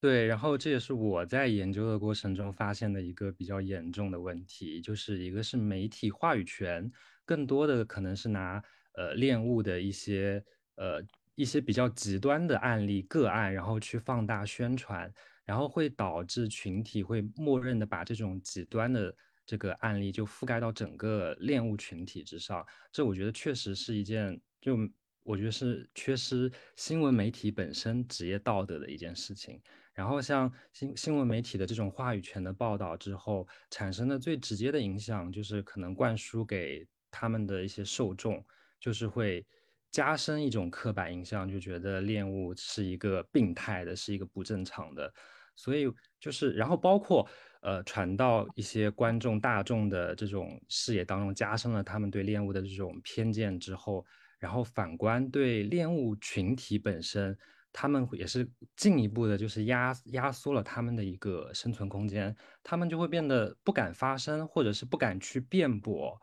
[0.00, 6.90] 对，然后这也是我在研究的过程中发现的一个比较严重的问题，就是一个是媒体话语权。
[7.24, 8.60] 更多的可能是拿
[8.94, 10.44] 呃恋物的一些
[10.74, 11.00] 呃
[11.36, 15.08] 一些比较极端的案例个案，然后去放大宣传，
[15.44, 19.14] 然后会导致群体会默认的把这种极端的
[19.46, 22.66] 这个案例就覆盖到整个恋物群体之上。
[22.90, 24.76] 这我觉得确实是一件，就
[25.22, 29.60] 我觉得是缺失新闻媒体本身职业道德的一件事情。
[29.94, 36.86] 然后像新新闻媒体的这种话语权的报道之后，产生的最直接的影响就是可能灌输给。
[37.14, 38.42] 他们的一些受众
[38.80, 39.46] 就是会
[39.90, 45.12] 加深一种刻板印象，就觉得恋物是一个病态的，是一个不正常的，
[45.54, 45.86] 所以
[46.18, 47.28] 就是，然后包括
[47.60, 54.02] 呃传到一些观众大众的这种视野当中，加深了他们对恋物的这种偏见之后，
[54.42, 57.38] 然后反观对恋物群体本身，
[57.72, 66.20] 他们也是进一步的，就是压压缩了他们的一个生存空间，他们就会变得不敢发声，或者是不敢去辩驳。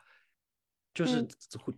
[0.94, 1.26] 就是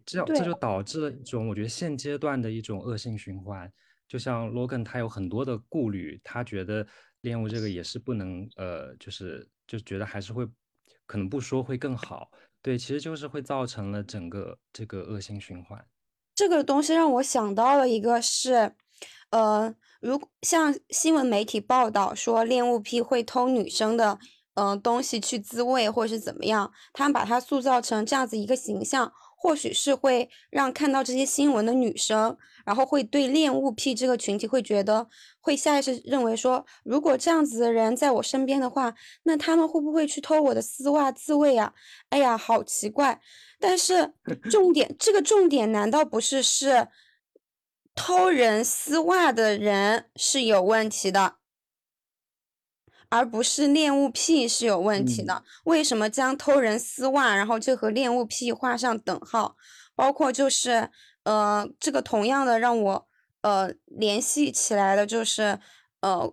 [0.03, 3.71] 这样，这就导致了一种我觉得现阶段的一种恶性循环。
[4.07, 6.85] 就像 Logan 他有很多的顾虑，他觉得
[7.21, 10.47] 恋物这个也是不能，呃，就是就觉得还是会
[11.05, 12.31] 可能不说会更好。
[12.63, 15.85] 对，其实就是会造成了整个这个恶性循环。
[16.41, 18.73] 这个东西让我想到了一个是，
[19.29, 24.17] 呃，如像新闻媒体报道说恋物癖会偷女生的。
[24.55, 35.07] 嗯，东西去自慰或者是怎么样，他们把它塑造成这样子一个形象，或许是会让看到这些新闻的女生，然后会对恋物癖这个群体会觉得，
[35.39, 41.73] 会下意识认为说，如果这样子的人在我身边的话，那他们会不会去偷我的丝袜自慰啊？
[42.09, 43.19] 哎呀，好奇怪！
[43.59, 44.13] 但是
[44.51, 46.89] 重点，这个重点难道不是是
[47.95, 51.37] 偷人丝袜的人是有问题的？
[53.11, 59.55] 而不是恋物癖是有问题的，为什么将偷人丝袜，然后就和恋物癖画上等号？
[59.95, 60.89] 包括就是，
[61.23, 63.07] 呃，这个同样的让我，
[63.41, 65.59] 呃，联系起来的就是，
[65.99, 66.31] 呃，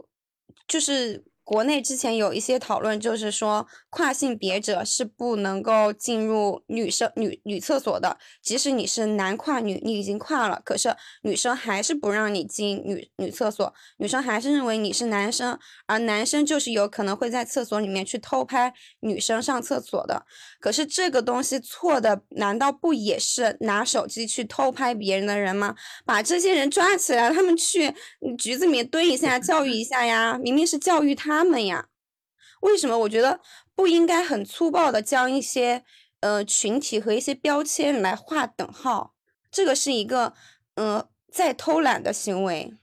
[0.67, 1.27] 就是。
[1.49, 20.27] 国内之前有一些讨论，就是说跨性别者是不能够进入女生女女厕所的，即使你是男跨女，你已经跨了，可是女生还是不让你进女女厕所，女生还是认为你是男生，而男生就是有可能会在厕所里面去偷拍女生上厕所的。
[20.61, 25.74] 可是这个东西错的，难道不也是拿手机去偷拍别人的人吗？
[26.05, 27.94] 把这些人抓起来，他们去
[28.37, 30.38] 局子里面蹲一下，教育一下呀！
[30.38, 31.87] 明明是教育他们呀，
[32.61, 32.98] 为什么？
[32.98, 33.40] 我觉得
[33.79, 35.85] 不应该很粗暴的将一些
[36.19, 39.14] 呃群体和一些标签来划等号，
[39.53, 40.35] 这个是一个
[40.75, 42.75] 呃在偷懒的行为。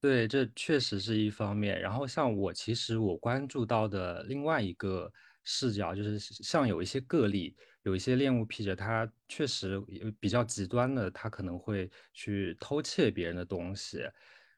[0.00, 1.80] 对，这确实是一方面。
[1.80, 5.12] 然后像我，其实我关注到的另外一个。
[5.42, 9.80] 视角就是像有一些个例，有一些恋物癖者，他确实
[10.20, 14.06] 比较极端的，他可能会去偷窃别人的东西。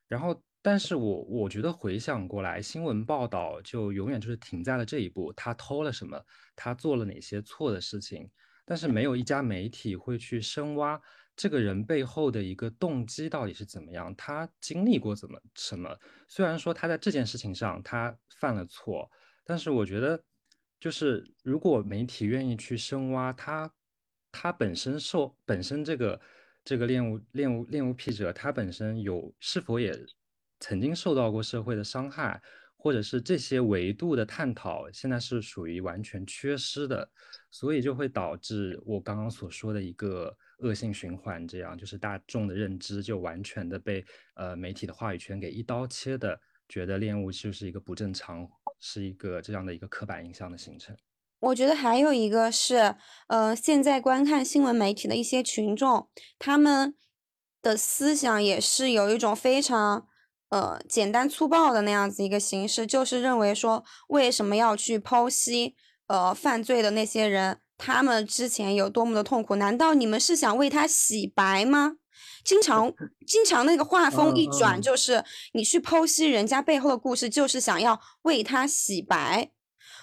[0.09, 6.25] 然后，但是我我觉得回想过来，新闻报道就永远就是停在了这一步，他偷了什么，
[6.57, 8.30] 他做了哪些错的事情，
[8.64, 10.99] 但是没有一家媒体会去深挖
[11.34, 15.99] 这个人背后的一个动机到底是怎么样，他经历过怎么什么。
[16.28, 19.11] 虽然说他在这件事情上他犯了错，
[19.45, 20.22] 但是我觉得。
[20.82, 23.72] 就是如果媒体愿意去深挖他，
[24.32, 26.20] 他本身受本身这个
[26.64, 29.97] 这个恋物恋物恋物癖者，他本身有是否也
[30.62, 32.40] 曾经受到过社会的伤害，
[32.76, 37.10] 或者是这些维度的探讨，现在是属于完全缺失的，
[37.50, 44.04] 所以就会导致我刚刚所说的一个恶性循环，这样就是大众的认知就完全的被
[44.34, 48.48] 呃媒体的话语权给一刀切的，觉得恋物就是一个不正常，
[48.78, 50.96] 是一个这样的一个刻板印象的形成。
[51.40, 52.94] 我觉得还有一个是，
[53.26, 56.08] 呃，现在观看新闻媒体的一些群众，
[56.38, 56.94] 他们
[57.60, 60.06] 的思想也是有一种非常，
[60.53, 65.74] 呃，简单粗暴的那样子一个形式，就是认为说，为什么要去剖析，
[66.09, 69.57] 呃，犯罪的那些人，他们之前有多么的痛苦？
[69.57, 71.92] 难道你们是想为他洗白吗？
[72.44, 72.92] 经常，
[73.26, 75.24] 经常那个画风一转，就是
[75.55, 79.53] 你去剖析人家背后的故事，就是想要为他洗白。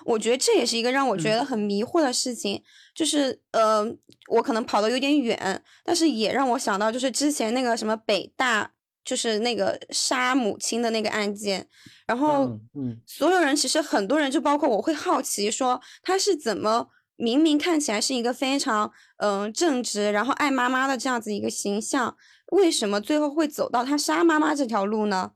[0.04, 2.64] 我觉得这也是一个让我觉得很迷惑的事情，
[2.96, 3.86] 就是呃，
[4.30, 8.72] 我可能跑得有点远，但是也让我想到，就是之前那个什么北大，
[9.04, 11.68] 就是那个杀母亲的那个案件，
[12.06, 12.46] 然后，
[12.76, 22.16] 嗯，所有人其实很多人，就包括我会好奇说，他是怎么明明看起来是一个非常嗯正直，然后爱妈妈的这样子一个形象，
[22.52, 25.32] 为什么最后会走到他杀妈妈这条路呢？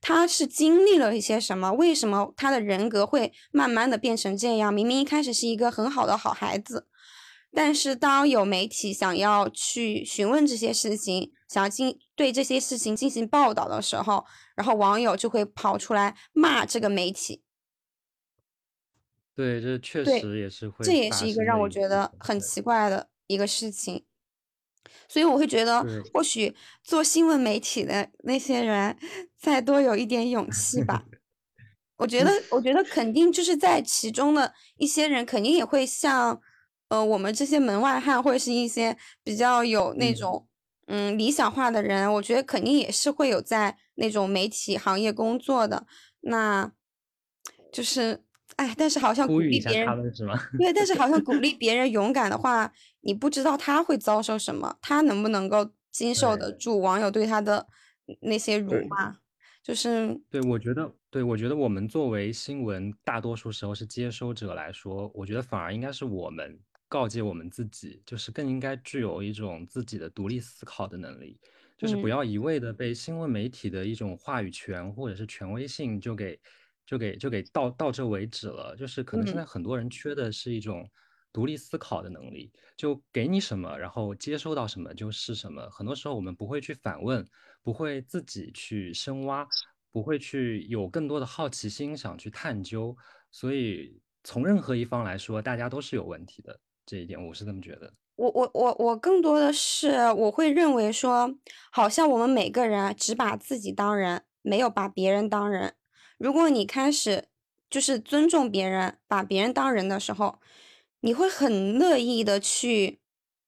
[0.00, 1.72] 他是经历了一些什么？
[1.72, 4.72] 为什么他的人格会慢慢的变成这样？
[4.72, 6.86] 明明一开始是一个很好的好孩子，
[7.54, 14.24] 但是当有媒体想要去询问这些事情，想要进对这些事情进行报道的时候，
[14.56, 17.42] 然后网友就会跑出来骂这个媒体。
[19.36, 20.84] 对，这确实也是会。
[20.84, 24.04] 这也是一个让我觉得很奇怪的一个事情。
[25.08, 28.96] 所以我会觉得，或许做新闻媒体的那些人
[29.38, 31.04] 再多有一点勇气吧。
[31.96, 36.40] 我觉得，我觉得肯定就是在其中的一些人，肯定也会像，
[36.88, 40.46] 呃，我们这些门外汉，或者是一些比较有那种，
[40.86, 45.86] 嗯，理想化的人，我觉得肯定也是会有在那种媒体行业工作的。
[46.20, 46.72] 那，
[47.72, 48.22] 就是。
[48.56, 50.38] 哎，但是好像鼓励别人是吗？
[50.56, 57.66] 对，但是好像鼓励 别人勇敢的话，你不知道他会遭受什么，他能不能够经受得住网友对他的
[58.20, 59.16] 那些辱骂？
[59.60, 66.56] 就是对，我觉得，对我觉得我们作为新闻，大多数时候是接收者来说，我觉得反而应该是我们
[66.94, 71.40] 告诫我们自己，就是更应该具有一种自己的独立思考的能力，
[71.76, 76.38] 就是不要一味的被新闻媒体的一种话语权或者是权威性就给。
[76.86, 80.86] 就给就给到到这为止了，就是可能现在很多人缺的是一种
[81.32, 85.66] 独立思考的能力，就给你什么，然后接收到什么就是什么。
[85.70, 87.26] 很多时候我们不会去反问，
[87.62, 89.48] 不会自己去深挖，
[89.90, 92.94] 不会去有更多的好奇心想去探究。
[93.32, 96.60] 所以从任何一方来说，大家都是有问题的。
[96.86, 97.92] 这一点我是这么觉得。
[98.16, 101.34] 我我我我更多的是我会认为说，
[101.72, 105.74] 好像我们每个人只把自己当人，没有把别人当人。
[106.16, 107.24] 如果你开始
[107.68, 110.38] 就是尊重别人，把别人当人的时候，
[111.00, 113.00] 你会很乐意的去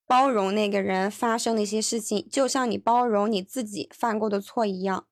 [0.04, 5.06] 包容那个人发生的一些事情，就像你包容你自己犯过的错一样。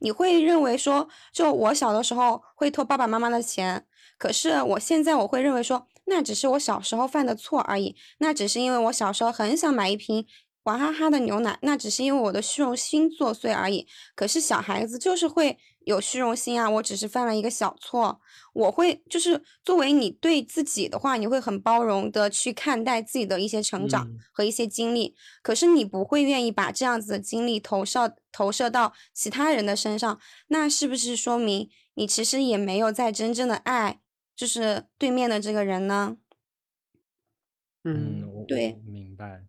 [0.00, 10.26] 你会认为说，就我小的时候会偷爸爸妈妈的钱，可是我现在我会认为说，那只是我小时候犯的错而已，那只是因为我小时候很想买一瓶
[10.64, 13.86] 娃哈哈的牛奶，那只是因为我的虚荣心作祟而已。
[14.14, 15.58] 可是小孩子就是会。
[15.84, 16.70] 有虚荣心啊！
[16.70, 18.18] 我只是犯了一个小错，
[18.54, 25.14] 我会就是作为你对自己的话，你会很包容的去看待自己的一些成长和一些经历。
[25.42, 34.00] 可是你不会愿意把这样子的经历投射投射到其他人的身上，那是不是说明你其实也没有在真正的爱，
[34.36, 36.16] 就是对面的这个人呢？
[37.84, 39.44] 嗯，对，明白。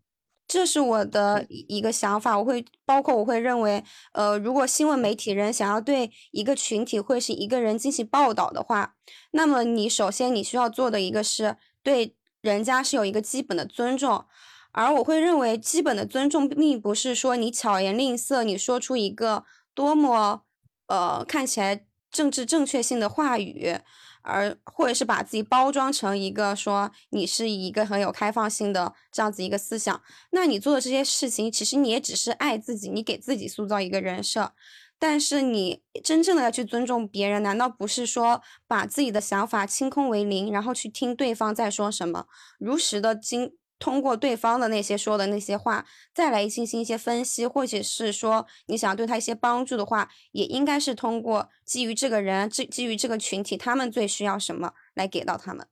[0.48, 3.84] 这是我的一个想法，我会包括我会认为，
[4.14, 8.96] 呃，如果新闻媒体人想要对一个群体或是一个人进行报道的话，
[9.32, 14.26] 那么你首先你需要做的一个是对人家是有一个基本的尊重，
[14.72, 20.44] 而我会认为基本的尊重并不是说你巧言令色，你说出一个多么
[20.86, 23.80] 呃看起来政治正确性的话语。
[24.26, 30.02] 而或者是把自己包装成一个说你是一个很有开放性的这样子一个思想，
[30.32, 34.52] 那你做的这些事情，其实你也只是爱自己，你给自己塑造一个人设。
[34.98, 42.28] 但是你真正的要去尊重别人，难道不是说把自己的想法清空为零，然后去听对方在说什么，
[42.60, 43.54] 如实的经。
[43.78, 55.68] 通过对方的那些说的那些话，再来进行一些分析，或者是说你想对他一些帮助的话，也应该是通过基于这个人，基基于这个群体，他们最需要什么来给到他们。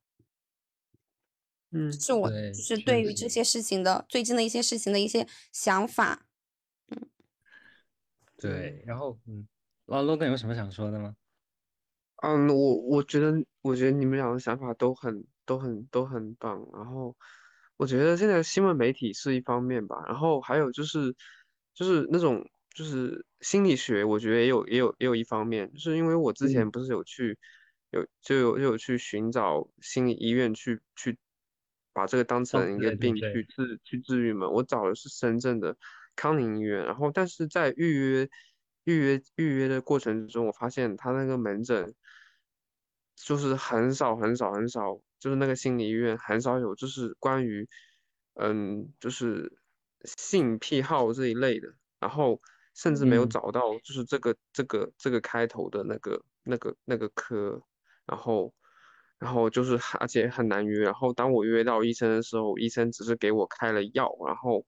[1.71, 6.25] 嗯，是我是对于这些事情的最近的一些事情的一些想法。
[6.89, 7.09] 嗯，
[8.37, 9.47] 对，然后嗯，
[9.85, 11.15] 老罗哥有什么想说的吗？
[12.17, 17.15] 嗯，我我觉得我觉得你们两个想法都很都很都很棒，然后。
[17.77, 21.13] 我觉得现在新闻媒体是一方面吧，然后还有就是
[21.73, 27.37] 就是那种就是心理学，我觉得也有也有也有一方面，就是因为我之前不是有去
[27.89, 31.17] 有就有就有去寻找心理医院去去
[31.93, 35.75] 把这个当成一个病去治去治愈嘛，我找的是深圳的
[36.15, 38.29] 康宁医院，然后但是在预约
[38.83, 41.93] 预约预约的过程中，我发现他那个门诊
[43.15, 45.01] 就是很少很少很少。
[45.23, 47.65] 就是那个心理医院很少有，就是关于，
[48.33, 49.57] 嗯，就是
[50.17, 52.41] 性癖好这一类的，然后
[52.75, 57.61] 甚至没有找到，就是这个这个这个开头的那个那个那个科，
[58.05, 58.53] 然后
[59.17, 64.65] 然后就是而且很难约，然后当我约到医生的时候，医生只是给我开了药，然后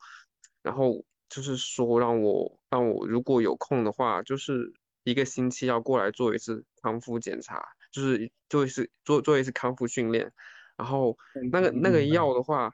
[0.62, 4.72] 然后就是说让我让我如果有空的话，就是
[5.03, 7.62] 一个星期要过来做一次康复检查。
[7.96, 10.34] 就是做一次做做一次康复训练，
[10.76, 11.18] 然后
[11.50, 12.74] 那个那个药的话，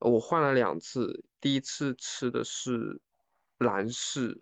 [0.00, 3.00] 我换了两次，第一次吃的是
[3.58, 4.40] 兰氏，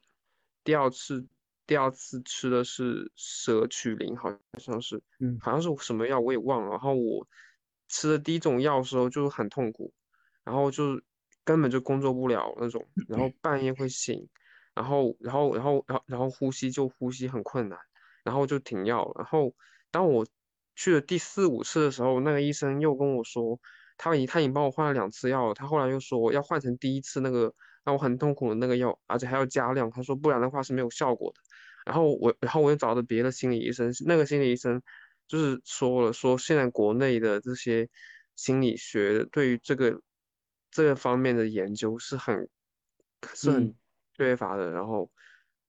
[0.65, 1.27] 第二次
[1.67, 6.71] 第二次吃的是舍曲林，好像是，嗯，好像是什么药我也忘了。
[6.71, 7.29] 然后我
[7.89, 9.93] 吃的第一种药的时候就很痛苦，
[10.45, 10.99] 然后就
[11.45, 14.27] 根本就工作不了那种，然后半夜会醒，
[14.73, 17.79] 然后然后然后然后然后呼吸就呼吸很困难，
[18.25, 19.55] 然后就停药，然后。
[19.97, 20.27] 当我
[20.75, 23.59] 去了第四五次的时候，那个医生又跟我说，
[23.97, 25.55] 他已他已经帮我换了两次药了。
[25.55, 27.51] 他后来又说要换成第一次那个
[27.83, 29.91] 让我很痛苦的那个药，而且还要加量。
[29.91, 31.41] 他说不然的话是没有效果的。
[31.87, 34.83] 然后我，然后我又找了别的心理医生，那个心理医生
[35.27, 37.89] 就是说了，说现在国内的这些
[38.35, 39.99] 心理学对于这个
[40.71, 42.51] 这个方面的研究是很
[43.33, 43.75] 是很
[44.13, 44.71] 缺乏的。
[44.73, 45.11] 然后。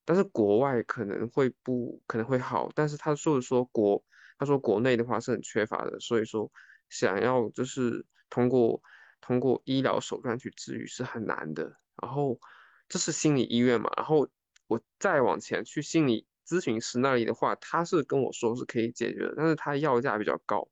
[0.10, 4.02] 但是国外可能会不可能会好，但是他说的说国，
[4.38, 6.52] 他说国内的话是很缺乏的，所以说
[6.90, 8.82] 想要就是通过
[9.20, 11.78] 通过医疗手段去治愈是很难的。
[12.02, 12.40] 然后
[12.88, 14.30] 这是心理医院嘛，然后
[14.68, 20.68] 我再往前去心理咨询师那里的话，他是跟我说是可以解决的，但是他要价比较高，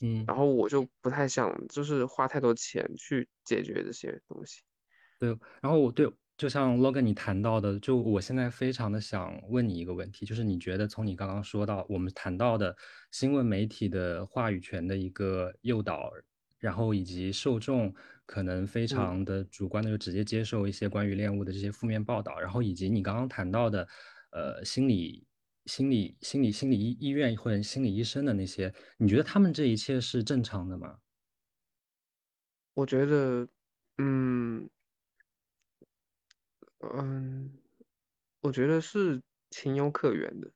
[0.00, 4.62] 嗯，然后我就不太想就是花太多钱去解决这些东西。
[5.18, 6.12] 对，然后我对。
[6.36, 12.76] 就像 logan 你谈到的，就我现在非常的想问你一个问题，就是你觉得从你刚刚说到我们谈到的
[13.10, 16.12] 新闻媒体的话语权的一个诱导，
[16.58, 17.94] 然后以及受众
[18.26, 23.88] 可能非常的主观的就直接接受一些关于恋物的这些负面报道，然后以及你刚刚谈到的，
[24.32, 25.26] 呃，心理、
[25.64, 30.98] 心理、心理、心理医医院或者心理医生的那些，你觉得他们这一切是正常的吗？
[32.74, 33.48] 我觉得，
[33.96, 34.68] 嗯。
[36.80, 37.50] 嗯，
[38.40, 39.20] 我觉得是
[39.50, 40.50] 情有可原的。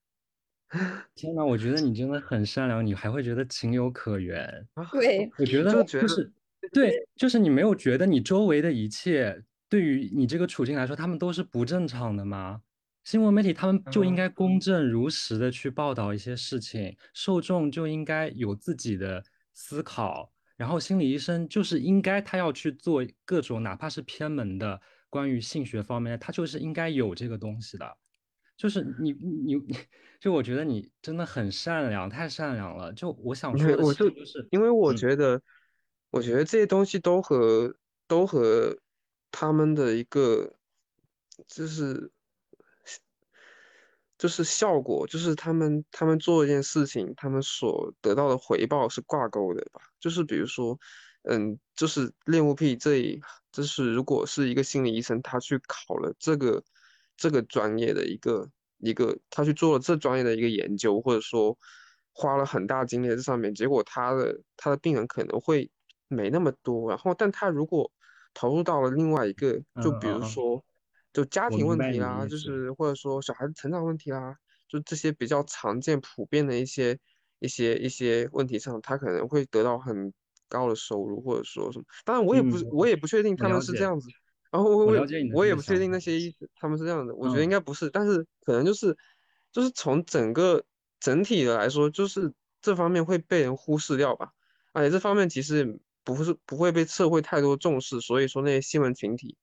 [1.17, 4.69] 天哪，我觉得你真的很善良，你还会觉得情有可原。
[4.93, 6.31] 对，我觉得就是
[6.71, 12.63] 对，就是你没有觉得你周围的一切对于你这个处境来说，他们都是不正常的吗？
[13.03, 24.81] 新闻媒体他们就应该公正如实的去报道一些事情，受众就应该有自己的思考，然后心理医生就是应该他要去做各种哪怕是偏门的。
[25.11, 27.99] 关于性学方面，他就是应该有这个东西的，
[28.57, 29.77] 就是你你你，
[30.19, 32.91] 就我觉得你真的很善良，太善良了。
[32.95, 35.43] 就我想说的，我就是因为我觉得，
[36.11, 38.79] 我觉得这些东西都和都和
[39.31, 40.55] 他们的一个
[41.47, 42.11] 就是。
[44.21, 49.81] 就是效果，就是他们他们做一件事情，他们所得到的回报是挂钩的吧？
[49.99, 50.79] 就是比如说，
[51.23, 53.21] 嗯，就是恋物癖这一，
[53.53, 56.63] 就是如果是一个心理医生，他去考了这个
[57.17, 58.49] 这个专业的一个
[58.79, 61.57] 一个，他去做了这专业的一个研究，或者说
[62.13, 65.71] 花了很大精力在这上面，结果他的他的病人可能会
[66.09, 66.89] 没那么多。
[66.89, 67.91] 然后，但他如果
[68.35, 70.65] 投入到了另外一个，就比如说。
[71.13, 74.37] 就家庭问题啦，就是或者说小孩子成长问题啦，
[74.69, 76.97] 就这些比较常见、普遍的一些、
[77.41, 80.13] 一些、一些问题上，他可能会得到很
[80.51, 81.85] 高的收入，或者说什么。
[82.05, 84.11] 当然，我也不，我也不确定他们是这样子。
[84.51, 88.95] 然后我我我也不确定那些医生他们是这样的，我觉得应该不是，但是可能就是
[89.51, 90.63] 就是从整个
[90.99, 94.33] 整体的来说，就是这方面会被人忽视掉吧。
[94.73, 99.39] 而且这方面其实不是不会被社会太多重视，所以说那些新闻群体。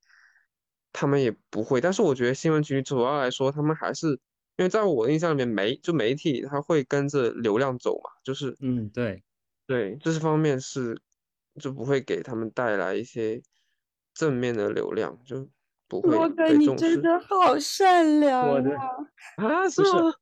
[0.93, 4.07] 他们也不会，但是我觉得新闻局主要来说，他们还是
[4.55, 9.21] 因为在我的印象里面，媒就媒体他会跟着流量走嘛，就是嗯，对，
[9.67, 10.99] 对，这是方面是
[11.59, 13.41] 就不会给他们带来一些
[14.13, 15.47] 正面的流量，就
[15.87, 16.71] 不会被重视。
[16.71, 18.87] 你真的好善良啊！
[19.35, 20.13] 啊，是吗？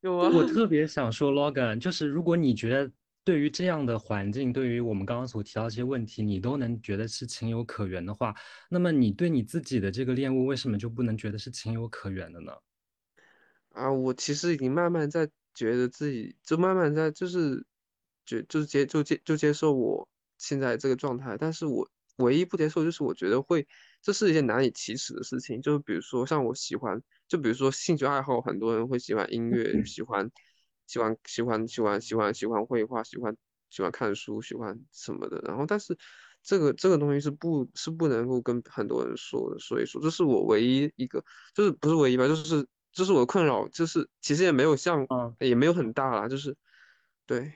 [0.00, 2.90] 有啊，我 特别想说，Logan，就是如果你觉得
[3.24, 8.34] 对于这样的环境，对于我们刚刚所提到这些问题，你都能觉得是情有可原的话，
[8.68, 12.52] 那么你对你自己的这个恋物，为什么就不能觉得是情有可原的呢？
[13.70, 17.64] 啊，我其实已经慢慢在觉得自己，就慢慢在就是
[18.24, 20.08] 觉就是接就接就接受我
[20.38, 23.66] 现在这个状态，但是我唯一不接受就是我觉得会
[24.00, 30.30] 这是一件难以启齿的事情，就是比如说像我喜欢，就比如说兴趣爱好，很多人会喜欢音乐，喜欢。
[30.88, 33.34] 喜欢喜欢喜欢喜欢喜欢绘画，喜欢
[33.70, 35.40] 喜欢看书，喜欢什么的。
[35.42, 35.96] 然后，但是
[36.42, 39.58] 这个这个东西是不是不能够跟很多人说的。
[39.58, 45.06] 所以说，这是我唯一一个，就是不是唯一吧，就是这是我的困扰，就是其实也没有像，
[45.38, 46.54] 也没有很大啦，就是
[47.24, 47.54] 对。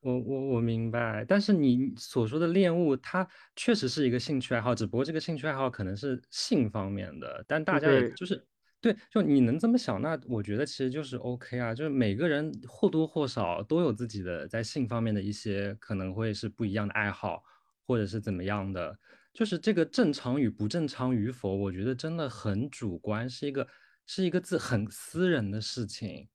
[0.00, 8.46] 我我我明白，但是你所说的恋物，它确实是一个兴趣爱好，只不过这个兴趣爱好可能是性方面的，但大家也就是。
[8.82, 17.42] 对，就你能这么想，那我觉得其实就是 OK 啊，就是每个人或多或少都有自己的在性方面的一些可能会是不一样的爱好，
[17.86, 18.98] 或者是怎么样的，
[19.34, 23.68] 就是这个正常与不正常与否，我觉得真的很主观，是一个
[24.06, 26.26] 是一个字很私人的事情。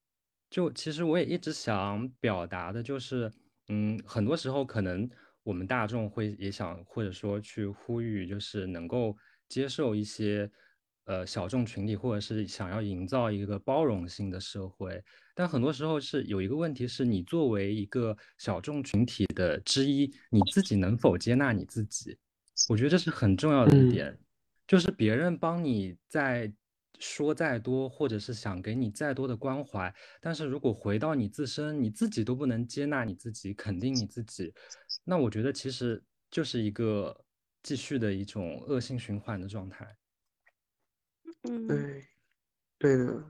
[0.47, 3.31] 就其实我也一直想表达的就是，
[3.67, 5.09] 嗯，很多时候可能
[5.43, 9.15] 我们大众会也想或者说去呼吁，就是能够
[9.47, 10.49] 接受一些。
[11.07, 14.99] 呃，小众群体，或者是想要营造一个包容性的社会，
[15.35, 22.17] 但很多时候是有一个问题，是你作为一个小众群体的之一，你自己能否接纳你自己？
[22.69, 24.17] 我觉得这是很重要的一点，
[24.67, 26.51] 就是别人帮你在
[26.99, 34.53] 说再多，或者是想给你再多的关怀，但是如果回到你自身，你自己都不能接纳你自己，肯定你自己，
[35.03, 37.25] 那我觉得其实就是一个
[37.63, 39.97] 继续的一种恶性循环的状态。
[41.43, 42.07] 嗯，对，
[42.77, 43.23] 对的，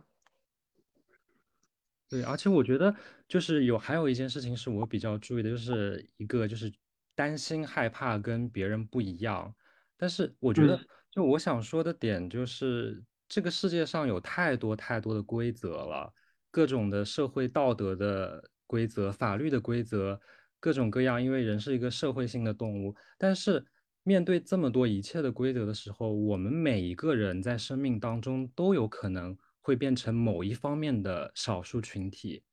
[2.10, 2.96] 对，而且我觉得
[3.28, 6.72] 就是有还有一件事情是我比较注意的，就是一个就是
[7.14, 9.54] 担心害怕跟别人不一样。
[9.98, 10.78] 但是我觉得，
[11.10, 13.02] 就我想说的点就是，
[13.36, 16.14] 这个世界上有太多太多的规则了，
[16.50, 20.18] 各种的社会道德的规则、法律的规则，
[20.58, 21.22] 各种各样。
[21.22, 23.66] 因为人是一个社会性的动物，但是。
[24.08, 32.44] 面对这么多一切的规则的时候，我们每一个人在生命当中都有可能会变成某一方面的少数群体，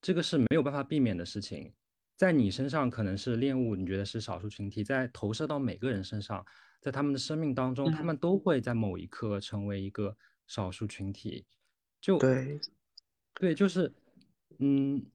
[0.00, 1.74] 这个是没有办法避免的事情。
[2.16, 6.46] 在你身上可能是恋物，你觉得是少数群体，在投射到每个人身上，
[6.80, 10.16] 在他们的生命当中，他们都会在某一刻成为一个
[10.50, 11.46] 少数群体。
[12.00, 12.60] 就对，
[13.34, 13.92] 对，就是，
[14.58, 15.06] 嗯。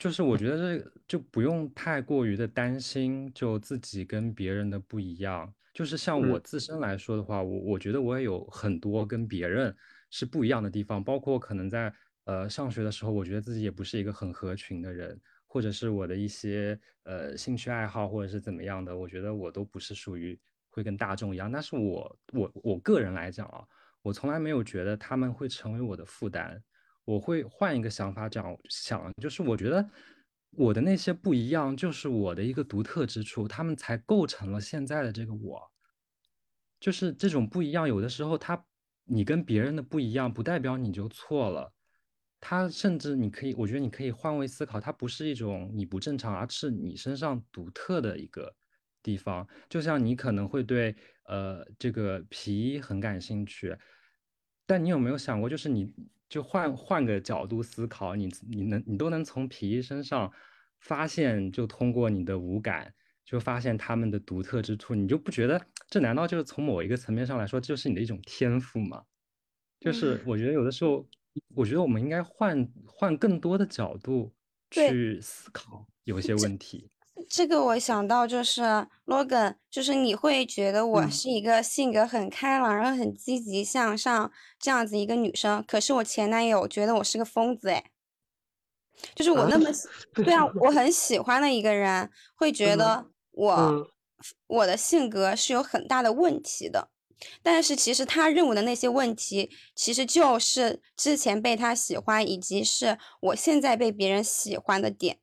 [0.00, 5.52] 就是我觉得这就不用太过于的担心，就自己跟别人的不一样。
[5.74, 9.76] 就是像我自身来说的话，我我觉得我也有很多跟别人
[10.08, 11.92] 是不一样的地方，包括可能在
[12.24, 20.40] 呃上学的时候，我觉得自己也不是一个很合群的人，或者是我的一些呃兴趣爱好或者是怎么样的，我觉得我都不是属于
[20.70, 21.52] 会跟大众一样。
[21.52, 23.68] 但是我我我个人来讲啊，
[24.02, 26.62] 我从来没有觉得他们会成为我的负担。
[27.04, 29.88] 我会换一个想法讲想，就是我觉得
[30.50, 35.70] 我的那些不一样，就是我的一个独特之处，他们才构成了现在的这个我。
[36.78, 38.64] 就是这种不一样，有的时候他
[39.04, 41.72] 你跟别人的不一样，不代表你就错了。
[42.40, 48.54] 他甚至你可以，我觉得你可以换位思考，它不是一种你不正常，而是你身上独特的一个
[49.02, 49.46] 地方。
[49.68, 50.94] 就像你可能会对
[51.24, 53.76] 呃这个皮衣很感兴趣，
[54.66, 55.92] 但你有没有想过，就是你。
[56.30, 60.32] 就换换个角度思考，你你能你都能从皮衣身上
[60.78, 62.94] 发现，就通过你的五感，
[63.24, 69.02] 就发现他们的独特之处，你就不觉得这难道就是从某一个层面上来说，就是你的一种天赋吗？
[69.80, 71.04] 就是我觉得有的时候，
[71.56, 74.32] 我觉得我们应该换换更多的角度
[74.70, 76.88] 去思考有些问题。
[77.28, 78.62] 这个我想到就是
[79.06, 87.90] Logan，就是你会觉得我是一个性格很开朗，然后很积极向上这样子一个女生，可是我前男友觉得我是个疯子，哎，
[89.14, 89.68] 就是我那么
[90.14, 93.92] 对啊，我很喜欢的一个人会觉得我
[94.46, 96.90] 我的性格是有很大的问题的，
[97.42, 105.18] 但是其实他认为的那些问题，其实就是之前被他喜欢，以及是我现在被别人喜欢的点。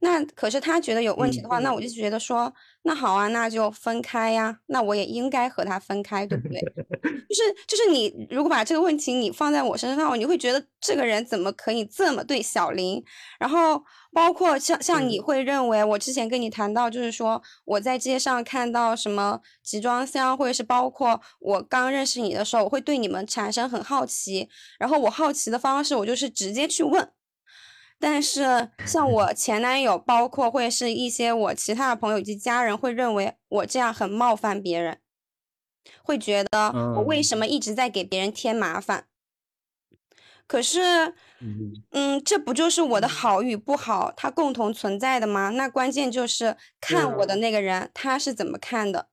[0.00, 4.56] 那可是他觉得有问题的话，那我就觉得说，那好啊，那就分开呀。
[4.66, 6.60] 那我也应该和他分开，对不对？
[7.28, 13.02] 就是就是你如果把这个问题你放在我身上，你会觉得这个人怎么可以这么对小林？
[13.40, 13.82] 然后
[14.12, 24.48] 包括像像你会认为我之前跟你谈到，就是说我在街上看到什么集装箱，或者是包括我刚认识你的时候，我会对你们产生很好奇。
[24.78, 27.10] 然后我好奇的方式，我就是直接去问。
[28.00, 35.00] 但是像我前男友，包括会是一些我其他的朋友以及家人，会认为我这样很冒犯别人，
[36.02, 39.06] 会觉得我为什么一直在给别人添麻烦。
[40.46, 41.14] 可是，
[41.90, 45.50] 嗯，这不就是我的好与不好，它共同存在的吗？
[45.50, 49.08] 那关键就是看我的那个人他是怎么看的。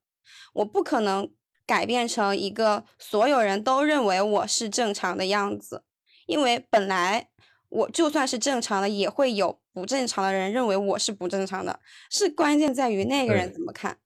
[0.54, 1.30] 我不可能
[1.66, 5.84] 改变成一个所有人都认为我是正常的样子，
[6.24, 7.28] 因为本来
[7.76, 11.80] 我就算是正常的，也会有不正常的人认为我是不正常的。
[12.10, 13.98] 是关键在于那个人怎么看，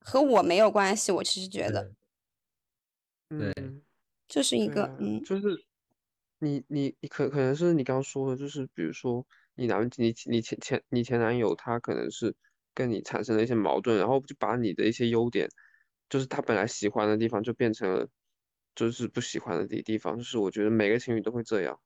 [0.00, 1.12] 和我没有关系。
[1.12, 1.92] 我其实觉得，
[3.28, 3.52] 对，
[4.26, 5.64] 这是一个，嗯，就是。
[6.40, 9.26] 你你你可可能是你刚刚说的，就是比如说
[9.56, 12.32] 你男你你前前你前男友他可能是
[12.72, 15.48] 跟你产生了一些矛盾，然后就把你的一些优点，
[16.08, 18.06] 就是他本来喜欢的地方就变成了
[18.76, 21.80] 就是不喜欢的地地方，就是我觉得每个情侣都会这样，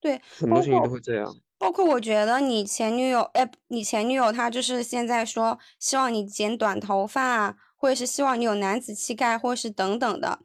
[0.00, 10.40] 对，很多事情侣都会这样，包括我觉得你前女友哎，你前女友她就是现在说希望你剪短头发，或者是希望你有男子气概，或是等等的。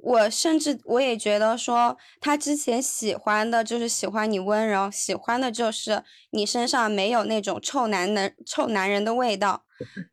[0.00, 9.64] 我甚至我也觉得说，他之前喜欢的就是喜欢你温柔，喜欢的就是你身上没有那种臭男人、臭男人的味道。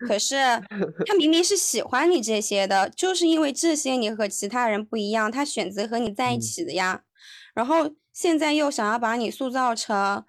[0.08, 0.36] 可是
[1.06, 7.04] 他明明是喜欢你这些的，就是因为这些你和其他人不一样，他选择和你在一起的呀。
[7.54, 10.24] 然后现在又想要把你塑造成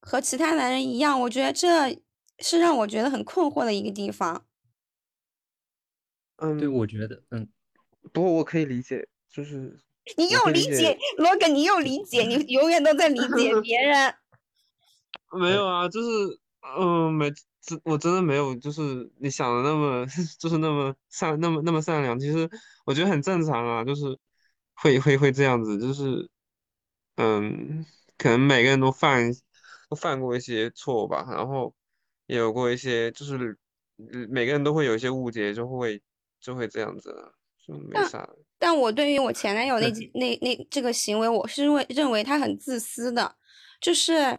[0.00, 2.00] 和其他男人一样，我觉得这
[2.38, 4.46] 是让我觉得很困惑的一个地方。
[6.36, 7.48] 嗯，对，我觉得，嗯。
[8.12, 9.80] 不过我可以理解，就是
[10.16, 14.14] 你又理解罗哥，你又理解，你 永远都在理解别人。
[15.36, 16.38] 没有啊，就是
[16.78, 17.32] 嗯，没
[17.62, 20.06] 真我真的没有，就是你想的那么，
[20.38, 22.16] 就是那么善，那么那么善良。
[22.20, 22.48] 其实
[22.84, 24.16] 我觉得很正常啊，就是
[24.74, 26.30] 会会会这样子，就是
[27.16, 27.84] 嗯，
[28.18, 29.30] 可能每个人都犯
[29.88, 31.74] 都犯过一些错吧，然后
[32.26, 33.56] 也有过一些，就是
[34.28, 36.02] 每个人都会有一些误解，就会
[36.40, 37.32] 就会这样子。
[37.92, 43.36] 但但我对于我前男友那那那这个行为，我是认为认为他很自私的，
[43.80, 44.38] 就是，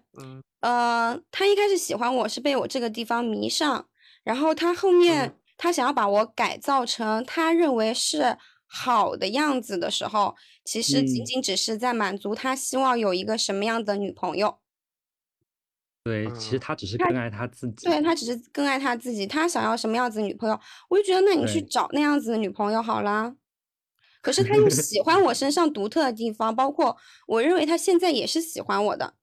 [0.59, 3.87] 呃，他一开始喜欢我是被我这个地方迷上，
[4.23, 8.37] 然后他后面他想要把我改造成他认为是
[8.75, 14.59] 好的样子的时候，其实仅仅只是在满足他希望有一个什么样的女朋友。
[16.03, 17.87] 对，其实他只是更爱他自己。
[17.87, 20.59] 对他只是更爱他自己，他想要什么样子的女朋友，
[20.89, 23.35] 我就觉得那你去找那样子的女朋友好啦。
[24.21, 26.97] 可是他又喜欢我 身上独特的地方，包括
[27.27, 29.15] 我认为他现在也是喜欢我的，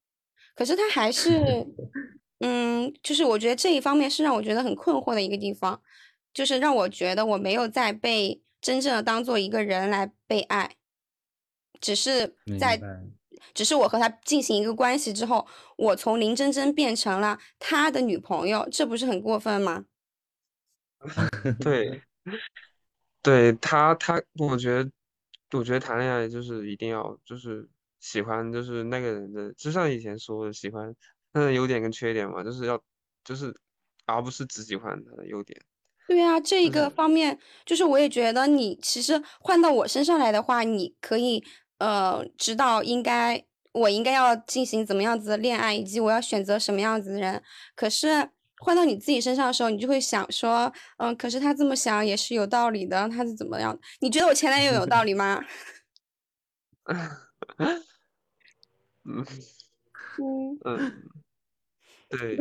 [0.54, 1.66] 可是他还是，
[2.40, 5.80] 嗯，就是我觉得这一方面是让我觉得很困惑的一个地方，
[6.32, 10.76] 就是让我觉得我没有在被真正的当做一个人来被爱，
[11.78, 12.80] 只是在。
[13.54, 15.44] 只是我和他进行一个关系之后，
[15.76, 19.84] 我从林真真变成了他的女朋友，这不是很过分吗？
[21.60, 22.00] 对，
[23.20, 24.88] 对他他，我觉得，
[25.58, 30.94] 我觉得谈恋爱就是一定要就是喜欢就是那个人的，就像以前说的，喜欢
[31.32, 32.80] 他的优点跟缺点嘛，就是要
[33.24, 33.54] 就是
[34.06, 35.60] 而不是只喜欢他的优点。
[36.08, 41.44] 对啊，这一个方面就是我也觉得你其实换到我身上来的话，你可以。
[41.78, 47.42] 呃，知道应该我应该要进行怎么样子的恋爱，以及我要选择什么样子的人。
[47.74, 53.76] 可是换到你自己身上的时候，你就会想说，嗯，可是他这么想也是有道理的，他是怎么样？
[53.98, 55.42] 你觉得我前男友有道理吗？
[59.04, 59.26] 嗯
[60.64, 61.02] 嗯，
[62.08, 62.38] 对。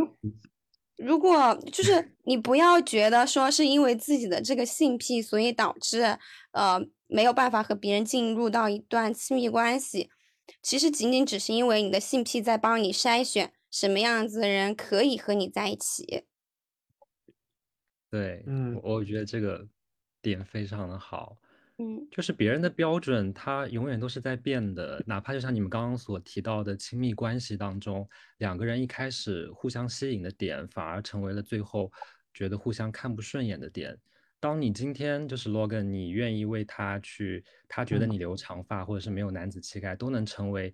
[1.02, 6.18] 如果就是 你不要觉得说是因为自己的这个性癖，所以导致
[6.52, 6.88] 呃。
[7.14, 10.10] 没有办法和别人进入到一段亲密关系，
[10.62, 16.24] 其实仅仅只是因为你的性癖在帮你筛选什么样子的人可以和你在一起。
[18.10, 19.68] 对，嗯，我觉得这个
[20.22, 21.38] 点非常的好。
[21.82, 25.04] 嗯，就是别人的标准，它永远都是在变的。
[25.08, 28.08] 哪怕就像你们刚刚所提到的亲密关系当中，
[28.38, 31.92] 两个人一开始互相吸引的点，反而成为了最后
[32.36, 33.98] 觉得互相看不顺眼的点。
[34.40, 40.72] 当你今天就是 Logan，你愿意为他去，他觉得你留长发或者是没有男子气概都能成为，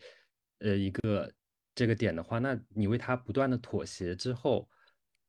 [0.59, 1.31] 呃一个
[1.73, 4.69] 这个点的话，那你为他不断的妥协之后，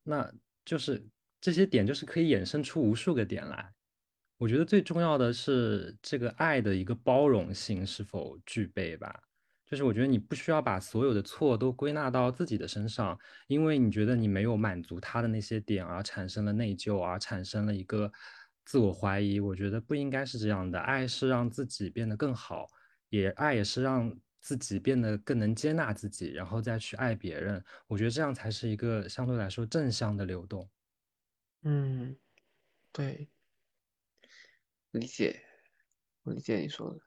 [0.02, 0.28] 那
[0.64, 1.06] 就是
[1.40, 3.72] 这些点就是可以衍生出无数个点来。
[4.38, 9.14] 我觉得最重要的是这个爱的一个包容性是否具备吧。
[9.66, 13.18] 就是我觉得你不需要把所有的错都归纳到自己的身上，
[13.48, 18.10] 因为你觉得你没有满足他的那些点而产生了内疚，而产生了一个
[18.64, 19.38] 自我怀疑。
[19.40, 22.66] 我觉得不应该是这样的，爱是让自己变得更好，
[23.10, 27.62] 也爱也是让自己变得更能接纳自己，然后再去爱别人。
[27.88, 30.66] 我觉得这样才是一个相对来说正向的流动。
[31.64, 32.16] 嗯，
[32.92, 33.28] 对，
[34.92, 35.42] 理解，
[36.24, 37.00] 我理解你说的。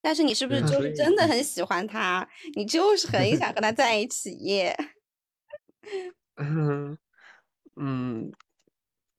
[0.00, 2.28] 但是你是不是就是真的很喜欢他？
[2.54, 4.76] 你就是很想和他在一起耶？
[6.36, 6.98] 嗯
[7.76, 8.32] 嗯。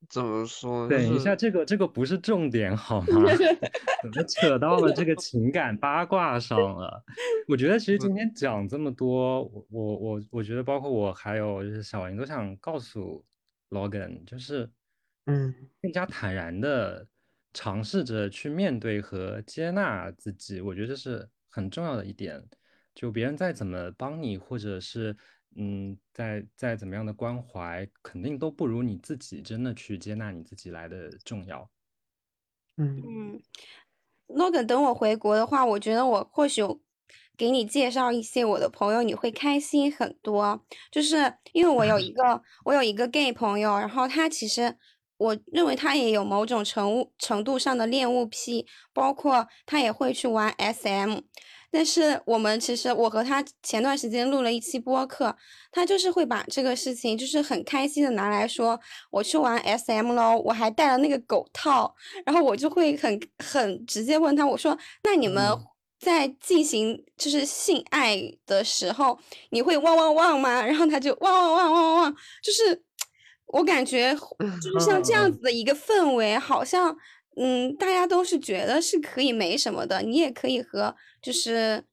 [0.09, 0.87] 怎么说？
[0.89, 3.23] 等一下，这个这个不是重点好吗？
[4.03, 7.03] 怎么扯到了这个情感八卦上了？
[7.47, 13.25] 我觉得其实今天讲这么多，我我我我觉得包括我还有就是小林都想告诉
[13.69, 14.69] Logan，就是
[15.27, 17.07] 嗯，更加坦然的
[17.53, 22.43] 尝试着去面对和接纳自己，我觉得这是很重要的一点。
[22.95, 25.15] 就别人再怎么帮你，或者是。
[25.55, 31.69] 嗯，再再怎么样的关怀，肯定都不如你自己真的去接纳你自己来的重要。
[32.77, 33.41] 嗯嗯
[34.29, 36.63] ，Logan，等我回国的话，我觉得我或许
[37.37, 40.65] 给你介绍一些我的朋友，你会开心很多。
[40.91, 44.75] 就是因为我有一个 我有一个 gay 朋友，然后他其实
[45.17, 51.19] 我认为他也有某种程程度上的恋物癖，包括他也会去玩 SM。
[51.75, 55.35] 但是我们其实，我和他前段时间录了一期播客，
[55.71, 61.95] 他就是会把这个事情就是很开心的拿来说，我去玩 SM 喽，我还带了那个狗套，
[62.27, 65.43] 然后我就会很很直接问他，我说，那你们
[65.99, 69.17] 在进行就是性爱的时候，
[69.49, 70.63] 你会汪汪汪吗？
[70.63, 72.83] 然后他就汪汪汪汪汪汪，就是
[73.53, 74.13] 我感觉
[74.61, 76.97] 就是像这样子的一个氛围，好像。
[77.35, 81.83] 嗯，大家都是觉得是可以没什么的，你也可以和就是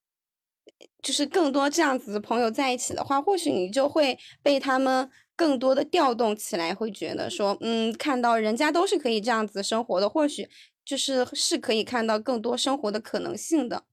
[1.00, 10.46] 就是更多这样子的朋友在一起的话，或许你就会被他们更多的调动起来，会觉得说，嗯，看到人家都是可以这样子生活的，或许
[10.84, 13.84] 就是是可以看到更多生活的可能性的。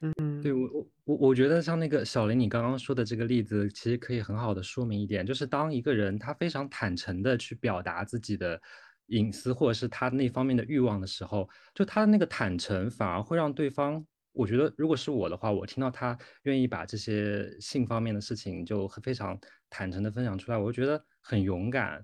[0.00, 0.86] 嗯，对我我
[1.16, 8.60] 我觉得像那个小林你刚刚说的这个例子，其实可以很好的说明一点，就是当一个人他非常坦诚的去表达自己的。
[9.08, 14.02] 隐私或者是他那方面的欲望的时候，就他的那个坦诚，反而会让对方，
[14.32, 19.38] 我觉得如果是我的话，我听到他愿意把这些性方面的事情就非常
[19.68, 22.02] 坦诚的分享出来，我就觉得很勇敢，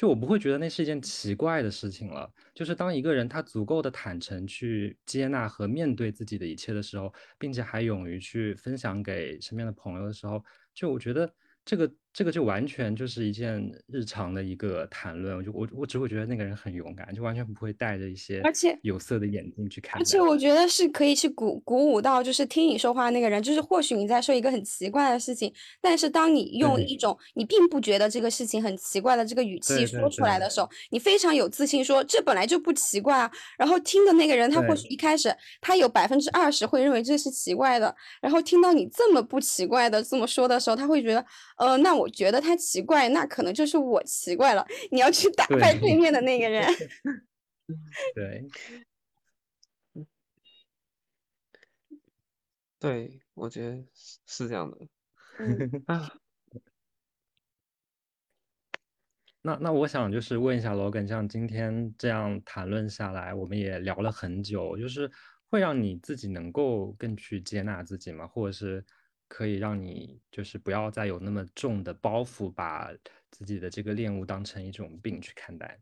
[0.00, 2.32] 就我不会觉得那是一件奇怪的事情了。
[2.54, 10.42] 就是当一个人他足够的坦诚去接纳和面对自己的一切的时候，并且还勇于去分享给身边的朋友的时候，
[10.72, 11.30] 就我觉得。
[11.62, 20.00] 这个这个就完全就是一件日常的一个谈论，我就我我只会觉得那个人很勇敢，就完全不会带着一些而且有色的眼睛去看。
[20.00, 33.30] 而且我觉得是可以去鼓鼓舞到，就是听你说话那个人，就是或许你在说一个很奇怪的事情，但是当你用一种你并不觉得这个事情很奇怪的这个语气说出来的时候，你非常有自信说这本来就不奇怪啊。
[33.56, 41.24] 然后听的那个人他或许一开始他有百分之二十会认为这是奇怪的，然后听到你这么不奇怪的这么说的时候，他会觉得。
[41.56, 44.66] 呃，那我觉得他奇怪，那可能就是我奇怪了。
[44.90, 46.66] 你要去打败对面的那个人。
[48.14, 48.48] 对，
[52.80, 53.84] 对，我觉得
[54.26, 54.78] 是这样的。
[55.86, 56.12] 啊，
[59.42, 65.10] 那那我想就是问一下 Logan，像今天这样谈论下来，我们也聊了很久，就是
[65.48, 68.26] 会让你自己能够更去接纳自己吗？
[68.26, 68.84] 或者是？
[69.30, 72.92] 可以让你就是不要再有那么重的包袱，把
[73.30, 75.80] 自己的这个恋物当成一种病去看待。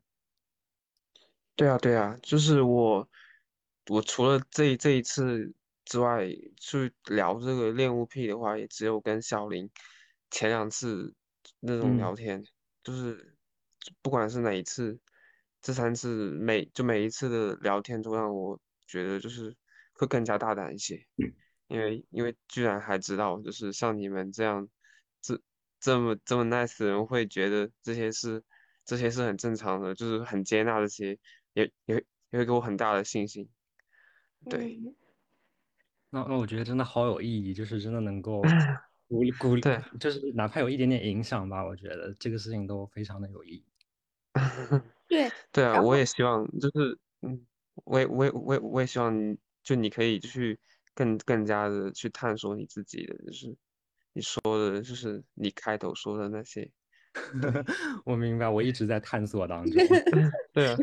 [1.57, 3.09] 对啊，对啊，就是我，
[3.87, 5.51] 我除了这这一次
[5.87, 6.29] 之外，
[6.59, 9.71] 去聊这个恋物癖的话，也只有跟小林
[10.31, 11.15] 前两次
[11.59, 12.45] 那种聊天，
[12.85, 13.35] 就是
[14.03, 15.01] 不管是哪一次，
[15.63, 19.57] 这三次每就每一次的聊天都让我觉得就是
[19.95, 21.07] 会更加大胆一些。
[21.69, 24.66] 因为因为居然还知道，就是像你们这样，
[25.21, 25.39] 这
[25.79, 28.43] 这么这么 nice 的人会觉得这些是
[28.87, 31.19] 这些是很正常的，就是很接纳这些，
[31.53, 31.97] 也也
[32.31, 33.47] 也会给我很大的信心。
[34.49, 34.81] 对，
[36.09, 38.41] 那那我觉得真的好有意义，就是真的能够
[39.07, 43.64] 鼓 励鼓励，对，就是哪怕有一点点影响吧，我觉得这个事情都非常的有意义。
[45.07, 47.47] 对对啊，我也希望就是嗯，
[47.85, 50.59] 我也我也我也我也希望就你可以去。
[50.99, 53.57] 更更加的去探索你自己的，就是
[54.13, 56.69] 你说的，就是你开头说的那些。
[58.05, 59.73] 我明白，我一直在探索当中。
[60.53, 60.77] 对啊，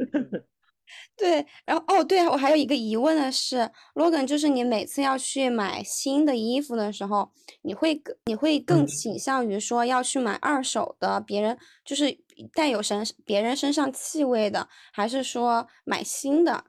[1.18, 12.18] 对，然后哦，对我还有一个疑问的是，Logan，就是你每次要去买新的衣服的时候，你会你会更倾向于说要去买二手的，别人就是
[12.53, 16.63] 带有身别人身上气味的，还是说买新的？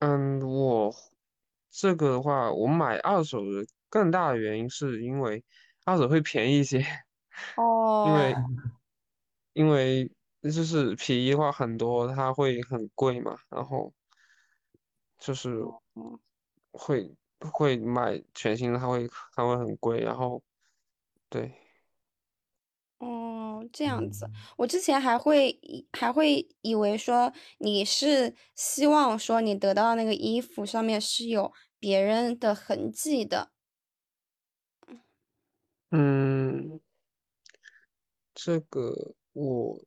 [0.00, 0.94] 嗯，我。
[1.76, 5.42] 这个的话，我买二手的更大的原因是因为
[5.84, 6.78] 二手会便宜一些。
[7.56, 8.04] 哦。
[8.06, 8.34] 因为
[9.54, 10.10] 因为
[10.42, 13.92] 就是皮衣的话很多，它会很贵嘛，然后
[15.18, 15.58] 就是
[16.70, 17.10] 会
[17.40, 20.42] 会买全新的，它会它会很贵，然后
[21.28, 21.52] 对。
[22.98, 25.58] 哦，这样子，我之前还会
[25.92, 31.52] 还会以为说你是希望说你得到那个衣服上面是有
[31.84, 33.50] 别人的痕迹的。
[35.90, 36.80] 嗯，
[38.34, 39.78] 这个我，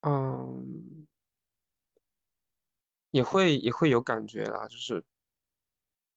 [0.00, 1.06] 嗯，
[3.10, 5.04] 也会也会有感觉啦，就是，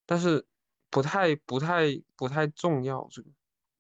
[0.05, 0.47] 但是
[0.89, 3.29] 不太不太不太重要这个。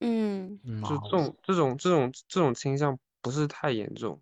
[0.01, 4.21] 嗯，就这种这种这种这种倾向不是太严重，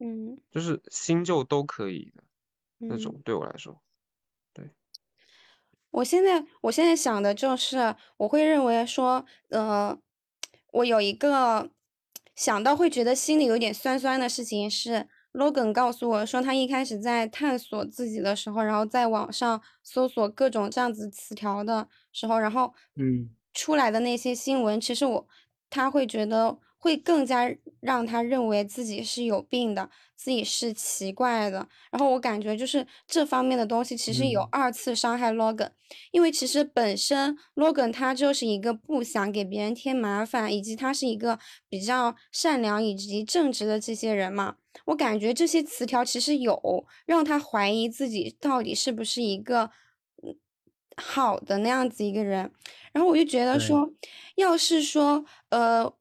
[0.00, 2.24] 嗯，就是新旧都可以的
[2.78, 3.89] 那种，对我来说，对。
[5.90, 9.98] 我现在我现在想的就是，我会认为说，呃，
[10.72, 11.70] 我有一个
[12.34, 23.30] 想到会觉得心里有点酸酸的事情是，Logan 告诉我说，他一开始在探索自己的时候，然后在网上搜索各种这样子词条的时候，然后，嗯。
[23.52, 25.26] 出来的那些新闻，其实我
[25.68, 31.68] 他会觉得会更加让他认为自己是有病的，自己是奇怪的。
[31.92, 35.70] 然后我感觉就是这方面的东西，其实有二次伤害 Logan，
[36.10, 44.56] 因为其实本身 Logan 他就是一个不想给别人添麻烦，以及他是一个比较善良以及正直的这些人嘛。
[44.86, 49.70] 我感觉这些词条其实有让他怀疑自己到底是不是一个
[50.96, 52.50] 好的那样子一个人。
[52.92, 53.92] 然后我就觉得说，
[54.36, 55.92] 要是说，呃，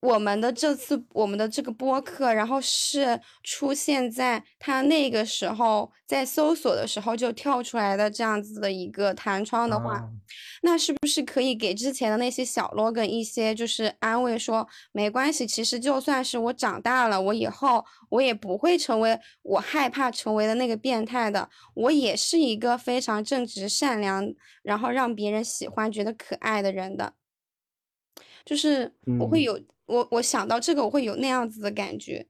[0.00, 10.08] 我们的这次我们的这个播客，然后是出现在他那个时候在搜索的时候就跳出来的这样子的一个弹窗的话，
[10.62, 24.32] 那是不是可以给之前的那些小 logan 一些就是安慰，说没关系，其实就算是我长大了，我以后我也不会成为我害怕成为的那个变态的，我也是一个非常正直善良，
[24.62, 27.14] 然后让别人喜欢、觉得可爱的人的，
[28.44, 29.60] 就是我会有。
[29.88, 32.26] 我我想到这个，我会有那样子的感觉。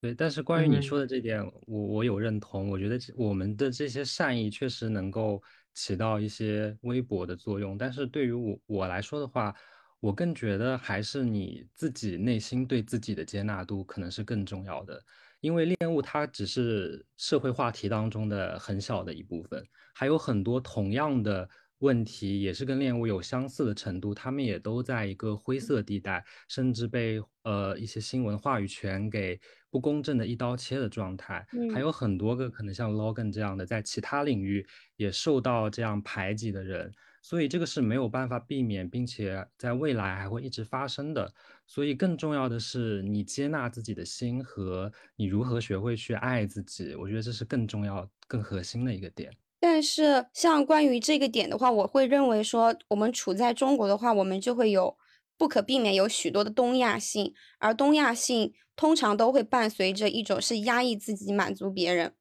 [0.00, 2.68] 对，但是关于你说的这点，我我有认同。
[2.68, 5.42] 我觉得我们的这些善意确实能够
[5.72, 7.78] 起到一些微薄的作用。
[7.78, 9.54] 但是对于我我来说的话，
[10.00, 15.00] 我更觉得还是你自己内心对自己的接纳度可能是更重要的。
[15.40, 21.48] 因为恋物它只是社会话题当中的很小的一部分，还有很多同样的。
[21.80, 29.38] 问题也是跟恋物有相似的程度，他们也都在一个灰色地带，甚至被呃一些新闻话语权给
[29.70, 31.46] 不公正的一刀切的状态。
[31.72, 34.66] 还有很多个可能像 Logan 这样的，在其他领域
[34.96, 41.32] 也受到这样排挤的人，所以这个是没有办法避免，并且在未来还会一直发生的。
[41.66, 49.32] 所以更重要的是你接纳自己的心和你如何学会去爱自己，我觉得这是更重要、更核心的一个点。
[49.60, 54.96] 但是，像关于这个点的话，我会认为说，我们处在中国的话，我们就会有
[55.36, 62.14] 不可避免有许多的东亚性，而东亚性通常都会伴随着一种是压抑自己、满足别人。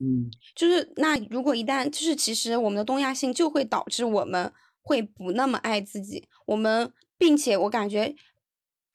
[0.00, 8.16] 嗯，就是那如果一旦就是其实我们的东亚性就会导致我们会不那么爱自己，我们并且我感觉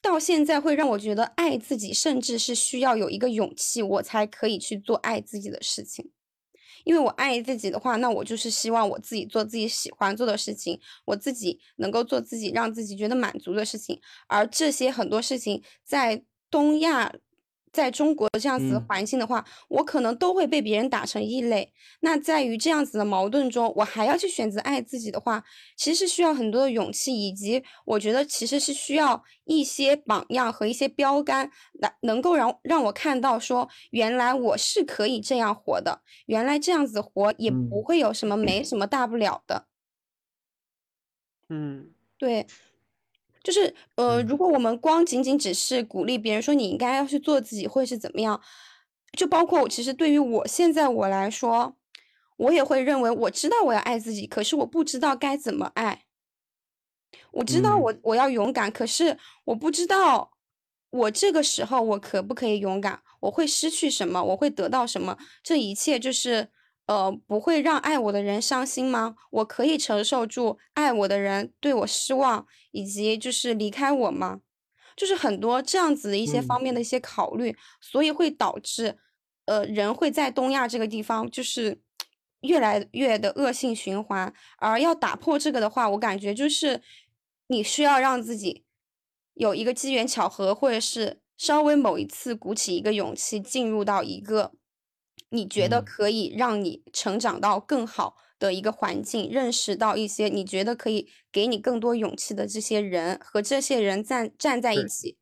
[0.01, 6.11] 到现在会让我觉得爱自己，甚至是需要有一个勇气，我才可以去做爱自己的事情。
[6.85, 17.13] 因为我爱自己的话，那我就是希望我自己做自己喜欢做的事情，我自己能够做自己让自己觉得满足的事情，而这些很多事情在东亚。
[17.75, 21.73] 在中国这样子的环境的话，我可能都会被别人打成异类。
[21.99, 25.43] 那在于这样子的矛盾中，我还要去选择爱自己的话，
[25.75, 39.67] 其实是需要很多的勇气，以及我觉得其实是需要一些榜样和一些标杆来能够让让我看到说，原来我是可以这样活的，原来这样子活也不会有什么没什么大不了的。
[41.49, 42.47] 嗯，对。
[43.45, 48.41] 就是呃，如果我们光仅仅只是鼓励别人说你应该要去做自己，会是怎么样？
[49.15, 51.77] 就包括我，其实对于我现在我来说，
[52.37, 56.05] 我也会认为我知道我要爱自己，可是我不知道该怎么爱。
[57.33, 60.31] 我知道我我要勇敢，可是我不知道
[60.89, 63.03] 我这个时候我可不可以勇敢？
[63.19, 64.23] 我会失去什么？
[64.23, 65.15] 我会得到什么？
[65.43, 66.49] 这一切就是。
[66.87, 69.15] 呃，不会让爱我的人伤心吗？
[69.31, 74.41] 我可以承受住爱我的人对我失望，以及就是离开我吗？
[74.95, 78.97] 就是很多这样子的一些方面的一些考虑，所以会导致，
[79.45, 81.81] 呃，人会在东亚这个地方就是
[82.41, 84.33] 越来越的恶性循环。
[84.57, 86.81] 而要打破这个的话，我感觉就是
[87.47, 88.63] 你需要让自己
[89.33, 94.53] 有一个机缘巧合，或者是稍微某一次鼓起一个勇气，进入到一个
[95.29, 105.17] 你觉得可以让你成长到更好的一个环境，认识到一些你觉得可以给你更多勇气的这些人，和这些人站站在一起。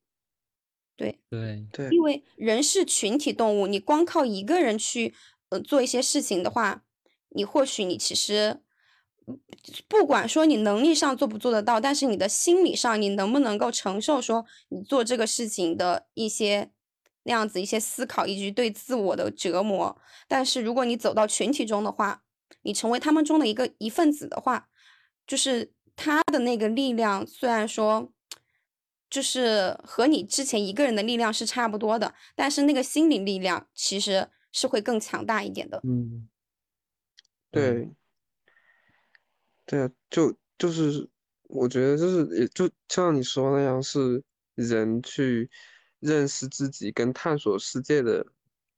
[0.98, 1.20] 对。
[1.30, 1.68] 对。
[1.72, 5.16] 对，因为人是群体动物，你光靠一个人去
[5.50, 6.84] 呃做一些事情的话，
[7.30, 8.62] 你或许你其实
[9.88, 16.72] 不管说你能力上做不做得到，但是你的心理上你能不能够承受说你做这个事情的一些
[17.24, 20.00] 那样子一些思考以及对自我的折磨。
[20.28, 22.24] 但是如果你走到群体中的话，
[22.62, 24.70] 你成为他们中的一个一份子的话，
[25.26, 28.12] 就是他的那个力量虽然说。
[29.10, 35.80] 就是和你之前一个人的力量是差不多的，但是那个心理力量其实是会更强大一点的。
[35.84, 36.28] 嗯，
[37.52, 37.92] 对，
[39.68, 41.08] 对啊，就就是
[41.44, 44.24] 我觉得就是也就像你说那样，是
[44.56, 45.48] 人去
[46.04, 48.26] 认识自己跟探索世界的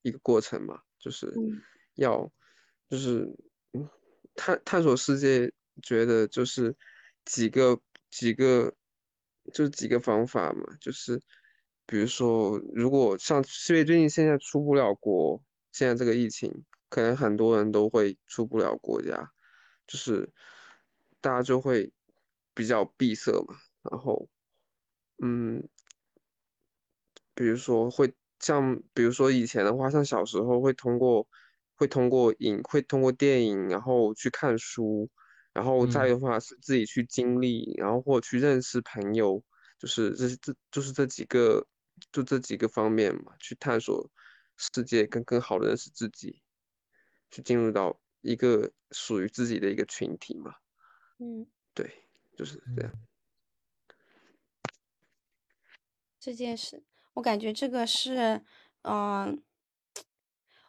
[0.02, 1.34] 一个过程嘛，就是
[1.96, 2.32] 要
[2.90, 3.28] 就是
[4.36, 5.52] 探探索世界，
[5.82, 6.76] 觉得就是
[7.26, 8.74] 几个几个。
[9.54, 11.22] 就几个方法嘛，就是
[11.86, 13.38] 比如说，如果像
[13.70, 15.40] 因为最近现在出不了国，
[15.72, 19.32] 现在这个疫情，可能很多人都会出不了国家，
[19.86, 20.34] 就是
[21.22, 21.94] 大家就会
[22.56, 23.56] 比较闭塞嘛。
[23.84, 24.28] 然后，
[25.22, 25.70] 嗯，
[27.36, 31.28] 比如说会像，比如说以前的话，像小时候会通过
[31.76, 35.08] 会通过影会通过电影，然后去看书。
[35.54, 39.42] 然后再的话是自己去经历，然后或去认识朋友，
[39.80, 41.66] 就是这这就是这几个，
[42.12, 44.12] 就这几个方面嘛，去探索
[44.58, 46.42] 世界，更更好的认识自己，
[47.32, 50.54] 去进入到一个属于自己的一个群体嘛。
[51.20, 51.90] 嗯，对，
[52.38, 52.92] 就是这样。
[56.20, 56.84] 这件事，
[57.16, 58.42] 我感觉这个是，
[58.84, 59.42] 嗯。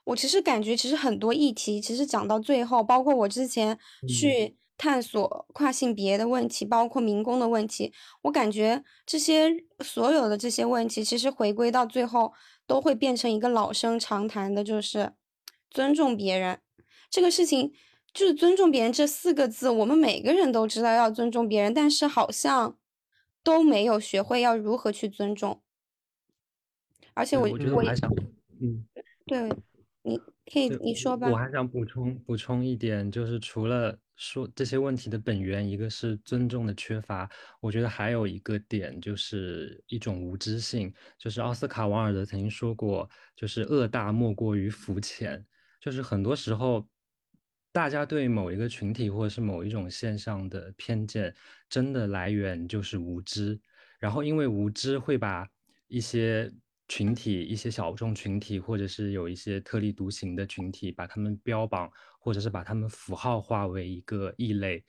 [0.04, 3.76] 我其实感觉，其实很多议题，其实讲到最后，包括我之前
[4.08, 7.92] 去探索跨性别的问题，包括民工的问题，
[8.22, 12.32] 我感觉这些所有的这些问题，其实回归到最后，
[12.68, 15.14] 都会变成一个老生常谈的，就是
[15.70, 16.60] 尊重别人
[17.10, 17.72] 这个事情，
[18.14, 22.78] 就是尊重别人这四个字，我们每个人都知道要尊重别人，但是好像
[23.42, 25.60] 都没有学会要如何去尊重，
[27.16, 28.08] 而且我我觉得我还想，
[28.60, 28.86] 嗯，
[29.26, 29.50] 对。
[30.08, 30.16] 你
[30.52, 31.28] 可以你说吧。
[31.28, 37.28] 我还想补充补充一点，就是除了说这些问题的本源，一个是尊重的缺乏，
[37.60, 40.94] 我觉得还有一个点就是一种无知性。
[41.18, 45.44] 就是奥斯卡·王尔德曾经说过，就是恶大莫过于肤浅。
[45.80, 46.86] 就是很多时候，
[47.72, 51.34] 大家对某一个群体或者是某一种现象的偏见，
[51.68, 53.58] 真的来源就是无知。
[53.98, 55.48] 然后因为无知会把
[55.88, 56.48] 一些。
[56.88, 64.84] 群体一些小众群体，或者是有一些特立独行的群体，把他们标榜，或者是把他们符号化为一个异类。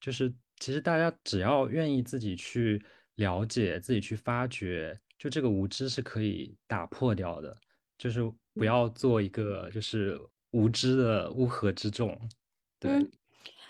[0.00, 2.80] 就是其实大家只要愿意自己去
[3.16, 7.56] 了解，自己去发掘，就这个无知是可以打破掉的。
[7.98, 8.20] 就是
[8.54, 10.18] 不要做一个就是
[10.52, 12.16] 无知的乌合之众。
[12.78, 13.10] 对。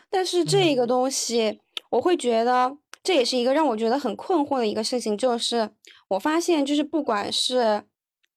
[0.08, 1.60] 但是这个东西，
[1.90, 2.76] 我会觉得。
[3.02, 5.70] 这也是一个让我觉得很困惑的一个事情，就是
[6.08, 7.84] 我发现，就是不管是，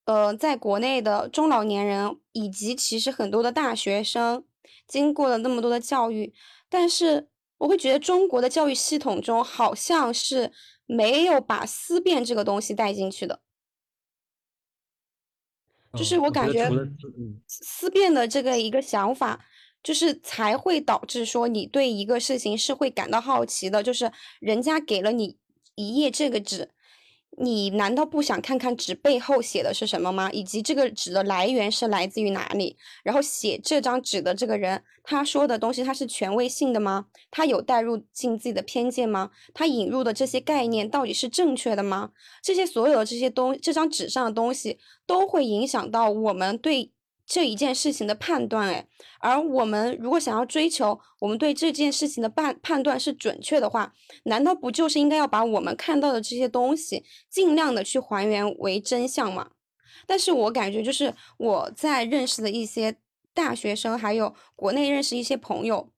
[0.05, 4.45] 呃，在国内的中老年人，以及其实很多的大学生，
[4.88, 6.34] 经过了那么多的教育，
[6.69, 7.27] 但是
[7.57, 10.53] 我会觉得中国的教育系统中好像是
[10.85, 13.41] 没有把思辨这个东西带进去的，
[15.98, 16.69] 就是我感觉
[17.48, 19.45] 思辨的这个一个想法。
[19.84, 25.38] 就是才会导致说你对一个事情是会感到好奇的，就是人家给了你
[25.76, 26.69] 一页这个纸，
[27.38, 30.31] 你难道不想看看纸背后写的是什么吗？
[30.31, 32.77] 以及这个纸的来源是来自于哪里？
[33.03, 37.07] 然后写这张纸的这个人，他说的东西他是权威性的吗？
[37.30, 39.31] 他有带入进自己的偏见吗？
[39.53, 42.11] 他引入的这些概念到底是正确的吗？
[42.41, 46.91] 这些所有的这些东，这张纸上的东西都会影响到我们对。
[47.34, 48.88] 这一件事情的判断，哎，
[49.19, 53.91] 而我们如果想要追求我们对这件事情的判判断是准确的话，
[54.26, 59.49] 难道不就是应该要把我们看到的这些东西尽量的去还原为真相吗？
[60.05, 62.97] 但是我感觉就是我在认识的一些
[63.34, 65.91] 大学生，还有国内认识一些朋友，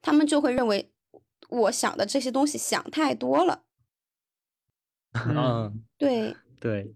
[0.00, 0.90] 他们就会认为
[1.50, 3.64] 我想的这些东西想太多了。
[5.12, 6.95] 嗯，对对。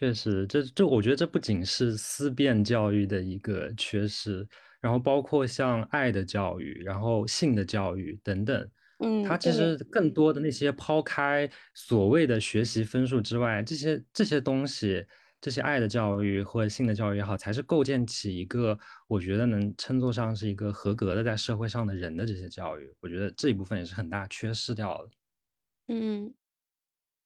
[0.00, 4.46] 确实，这这我觉得这不仅是思辨教育的一个缺失，
[4.80, 8.66] 然后包括像爱的教育，然后性的教育等等，
[8.98, 15.04] 嗯，它其实更多的那些抛开所谓的学习分数之外，这些这些东西，
[15.38, 25.10] 这些爱的教育或者性的教育也好，才是构建起一个我觉得能称作上是一个合格的在社会上的人的这些教育，我觉得这一部分也是很大缺失掉的。
[25.88, 26.34] 嗯，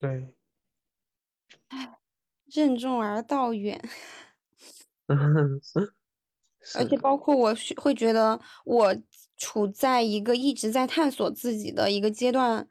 [0.03, 0.35] 对。
[1.71, 2.04] 唉。
[2.53, 3.81] 任重而道远，
[6.75, 8.97] 而且包括我会觉得我
[9.37, 12.67] 处在一个一直在探索自己的一个阶段，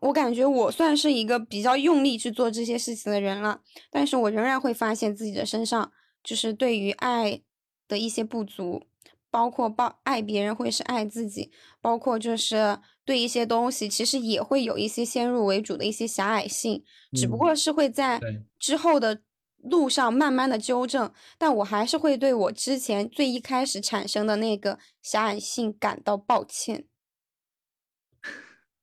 [0.00, 3.60] 我感觉我算是一个比较用力去做这些事情的人了，
[3.90, 7.42] 但是我仍然会发现自己的身上就是对于爱
[7.88, 8.86] 的一些不足，
[9.30, 16.82] 包括包爱别人会是爱自己，包括就是对一些东西其实也会有一些先入为主的一些狭隘性。
[17.12, 18.20] 只不过是会在
[18.58, 19.22] 之后的
[19.58, 26.86] 路上慢慢的纠正，但我还是会对我之前最一开始产生的那个狭隘性感到抱歉。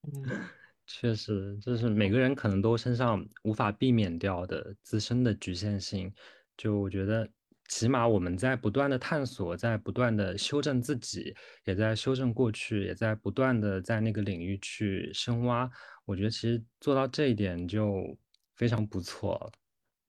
[0.88, 6.12] 确实，就是每个人可能都身上无法避免掉的自身的局限性。
[6.58, 7.30] 就我觉得，
[7.70, 11.34] 起码我们在不断的探索，在不断的修正自己，
[11.66, 15.70] 也在修正过去，也在不断的在那个领域去深挖。
[16.06, 18.18] 我觉得其实做到这一点就
[18.56, 19.52] 非常不错。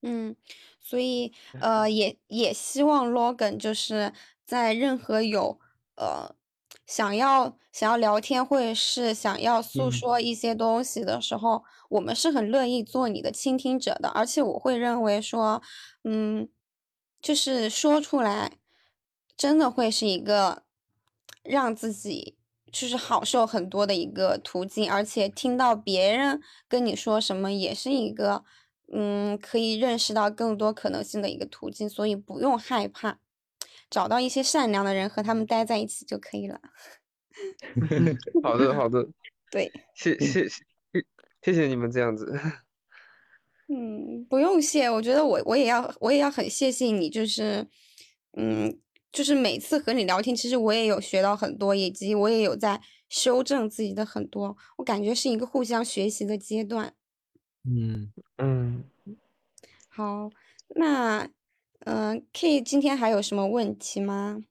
[0.03, 0.35] 嗯，
[0.81, 1.31] 所以
[1.61, 4.11] 呃，也也希望 Logan 就是
[4.47, 5.61] 在任何有
[5.97, 6.35] 呃
[6.87, 14.09] 想要想要聊天或者是想要诉说一些东西的时候，我们是很乐意做你的倾听者的。
[14.09, 15.63] 而且我会认为说，
[16.05, 16.49] 嗯，
[17.23, 18.59] 就是说出来，
[19.37, 20.65] 真的会是一个
[21.43, 22.37] 让自己。
[22.73, 28.45] 就是好受很多的一个途径，而且听到别人跟你说什么，也是一个，
[28.93, 33.19] 嗯，可以认识到更多可能性的一个途径，所以不用害怕，
[33.91, 36.61] 找到一些善良的人和他们待在一起就可以了。
[38.41, 39.05] 好的，好的，
[39.51, 40.65] 对，谢谢谢
[41.43, 42.33] 谢谢你们这样子。
[43.73, 47.67] 嗯，不用谢，我觉得我我也要我也要很谢谢你，就是，
[48.37, 48.79] 嗯。
[49.13, 54.57] 就是每次和你聊天，其实我也有学到很多，以及我也有在修正自己的很多。
[54.77, 56.95] 我感觉是一个互相学习的阶段。
[57.65, 58.85] 嗯嗯，
[59.89, 60.31] 好，
[60.77, 61.29] 那
[61.81, 64.45] 嗯，K 今天还有什么问题吗？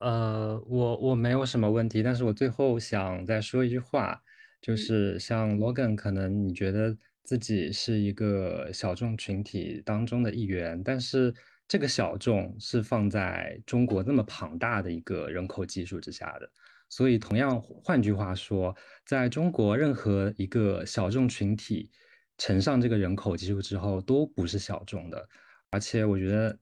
[0.00, 4.20] 呃，我我没有什么问题，但是我最后想再说一句话，
[4.60, 6.96] 就是像 Logan，可能你觉得
[7.28, 11.34] 自己是一个小众群体当中的一员，但是。
[11.70, 16.50] 这个小众是放在中国那么庞大的一个人口基数之下的，
[16.88, 18.74] 所以同样，换句话说，
[19.04, 21.90] 在中国任何一个小众群体
[22.38, 25.28] 乘上这个人口基数之后，都不是小众的。
[25.68, 26.58] 而且，我觉得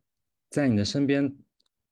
[0.50, 1.32] 在你的身边，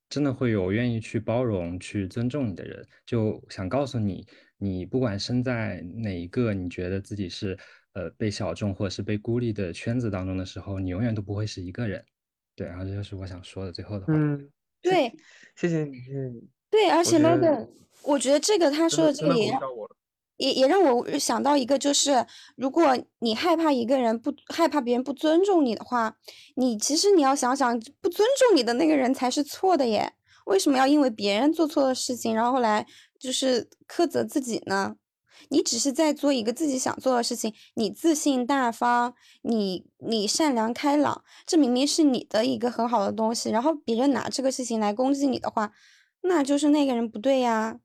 [0.08, 2.84] 真的会有愿意去包容、去尊重你的人。
[3.06, 4.26] 就想告诉你，
[4.58, 7.56] 你不管身在哪一个你觉得自己是
[7.94, 12.04] 呃被小众或者是被孤立的圈子当中的时候，你永远都不会是一个人。
[12.54, 14.12] 对，然后这就是我想说的最后的话。
[14.14, 14.48] 嗯，
[14.80, 15.12] 对，
[15.56, 16.48] 谢谢你，谢谢你。
[16.70, 17.68] 对，而且 Logan，
[18.02, 19.52] 我觉得这个他说的这个也
[20.36, 22.26] 也也让我想到一个，就是
[22.56, 26.16] 如果你害怕一个人不害怕别人不尊重你的话，
[26.56, 30.12] 你其实你要想想，不尊重你的那个人才是错的耶。
[30.46, 32.86] 为什么要因为别人做错了事情，然后来
[33.18, 34.96] 就是苛责自己呢？
[35.50, 43.50] 你只是在做一个自己想做的事情，你自信大方，你你善良开朗，这明明是你的一个很好的东西。
[43.50, 45.72] 然后别人拿这个事情来攻击你的话，
[46.22, 47.78] 那就是那个人不对呀，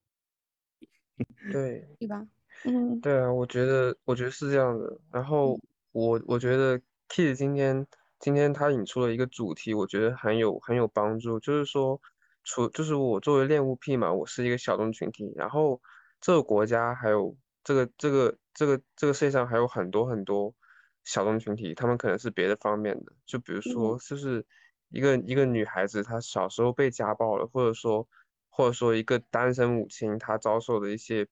[1.51, 2.25] 对对吧？
[2.65, 4.99] 嗯，对啊，我觉得我觉得是这样的。
[5.11, 5.59] 然后
[5.91, 6.79] 我我觉得
[7.09, 7.85] Kid 今天
[8.19, 11.99] 今天他引出了一个主题，我觉得很有很有帮助，就是说，
[12.43, 15.81] 除就是我作为恋物癖嘛，我是一个小众群体，然后
[16.21, 17.35] 这个国家还有。
[17.69, 20.55] 这个这个这个这个世界上还有很多很多
[21.03, 24.43] 小众群体，他们可能是别的方面的，就比如说，就是
[24.89, 28.07] 一个一个女孩子，她小时候被家暴了，或者说
[28.49, 31.27] 或者说一个单身母亲，她遭受的一些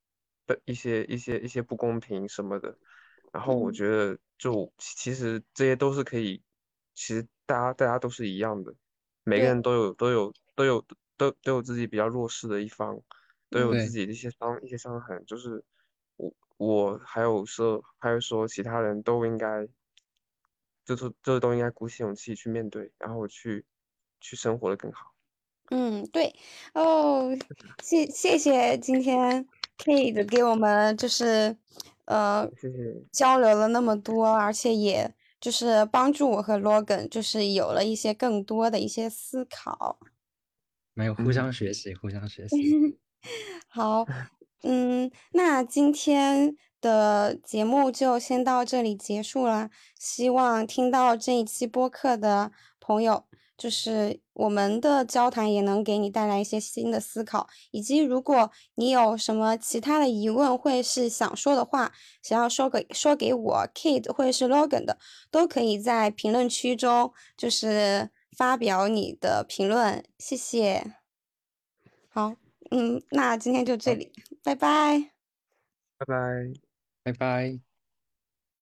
[0.45, 2.77] 的一些一些一些不公平什么的，
[3.33, 6.43] 然后我觉得就其实这些都是可以，
[6.93, 8.71] 其实大家大家都是一样的，
[9.23, 10.85] 每个人都有都有都有
[11.17, 13.01] 都都有自己比较弱势的一方，
[13.49, 15.65] 都有自己的一些伤一些伤痕，就是。
[16.57, 19.67] 我我还有说，还有说，其他人都应该，
[20.83, 23.65] 就是这都应该鼓起勇气去面对，然后去
[24.19, 25.13] 去生活的更好。
[25.69, 26.33] 嗯，对
[26.73, 27.29] 哦，
[27.83, 29.45] 谢谢谢今天
[29.77, 31.57] Kate 给我们就是
[32.05, 32.77] 呃，谢谢
[33.11, 39.97] 交流了那么多，而且也就就是帮助我和 Logan 就是有了一些更多的一些思考。
[40.93, 42.99] 没有，互相学习，互相学习。
[43.69, 44.05] 好，
[44.63, 49.69] 嗯，那今天的节目就先到这里结束了。
[49.99, 53.25] 希望听到这一期播客的朋友。
[53.57, 64.99] 就是我们的交谈也能给你带来一些新的思考，以及如果你有什么其他的疑问，或是想说的话，想要说给说给我 Kid 或者是 Logan 的，
[65.31, 70.93] 都可以在评论区中就是发表你的评论，谢谢。
[72.07, 72.35] 好，
[72.71, 74.11] 嗯，那今天就这里，
[74.43, 75.11] 拜拜，
[75.97, 76.53] 拜拜，
[77.03, 77.66] 拜拜。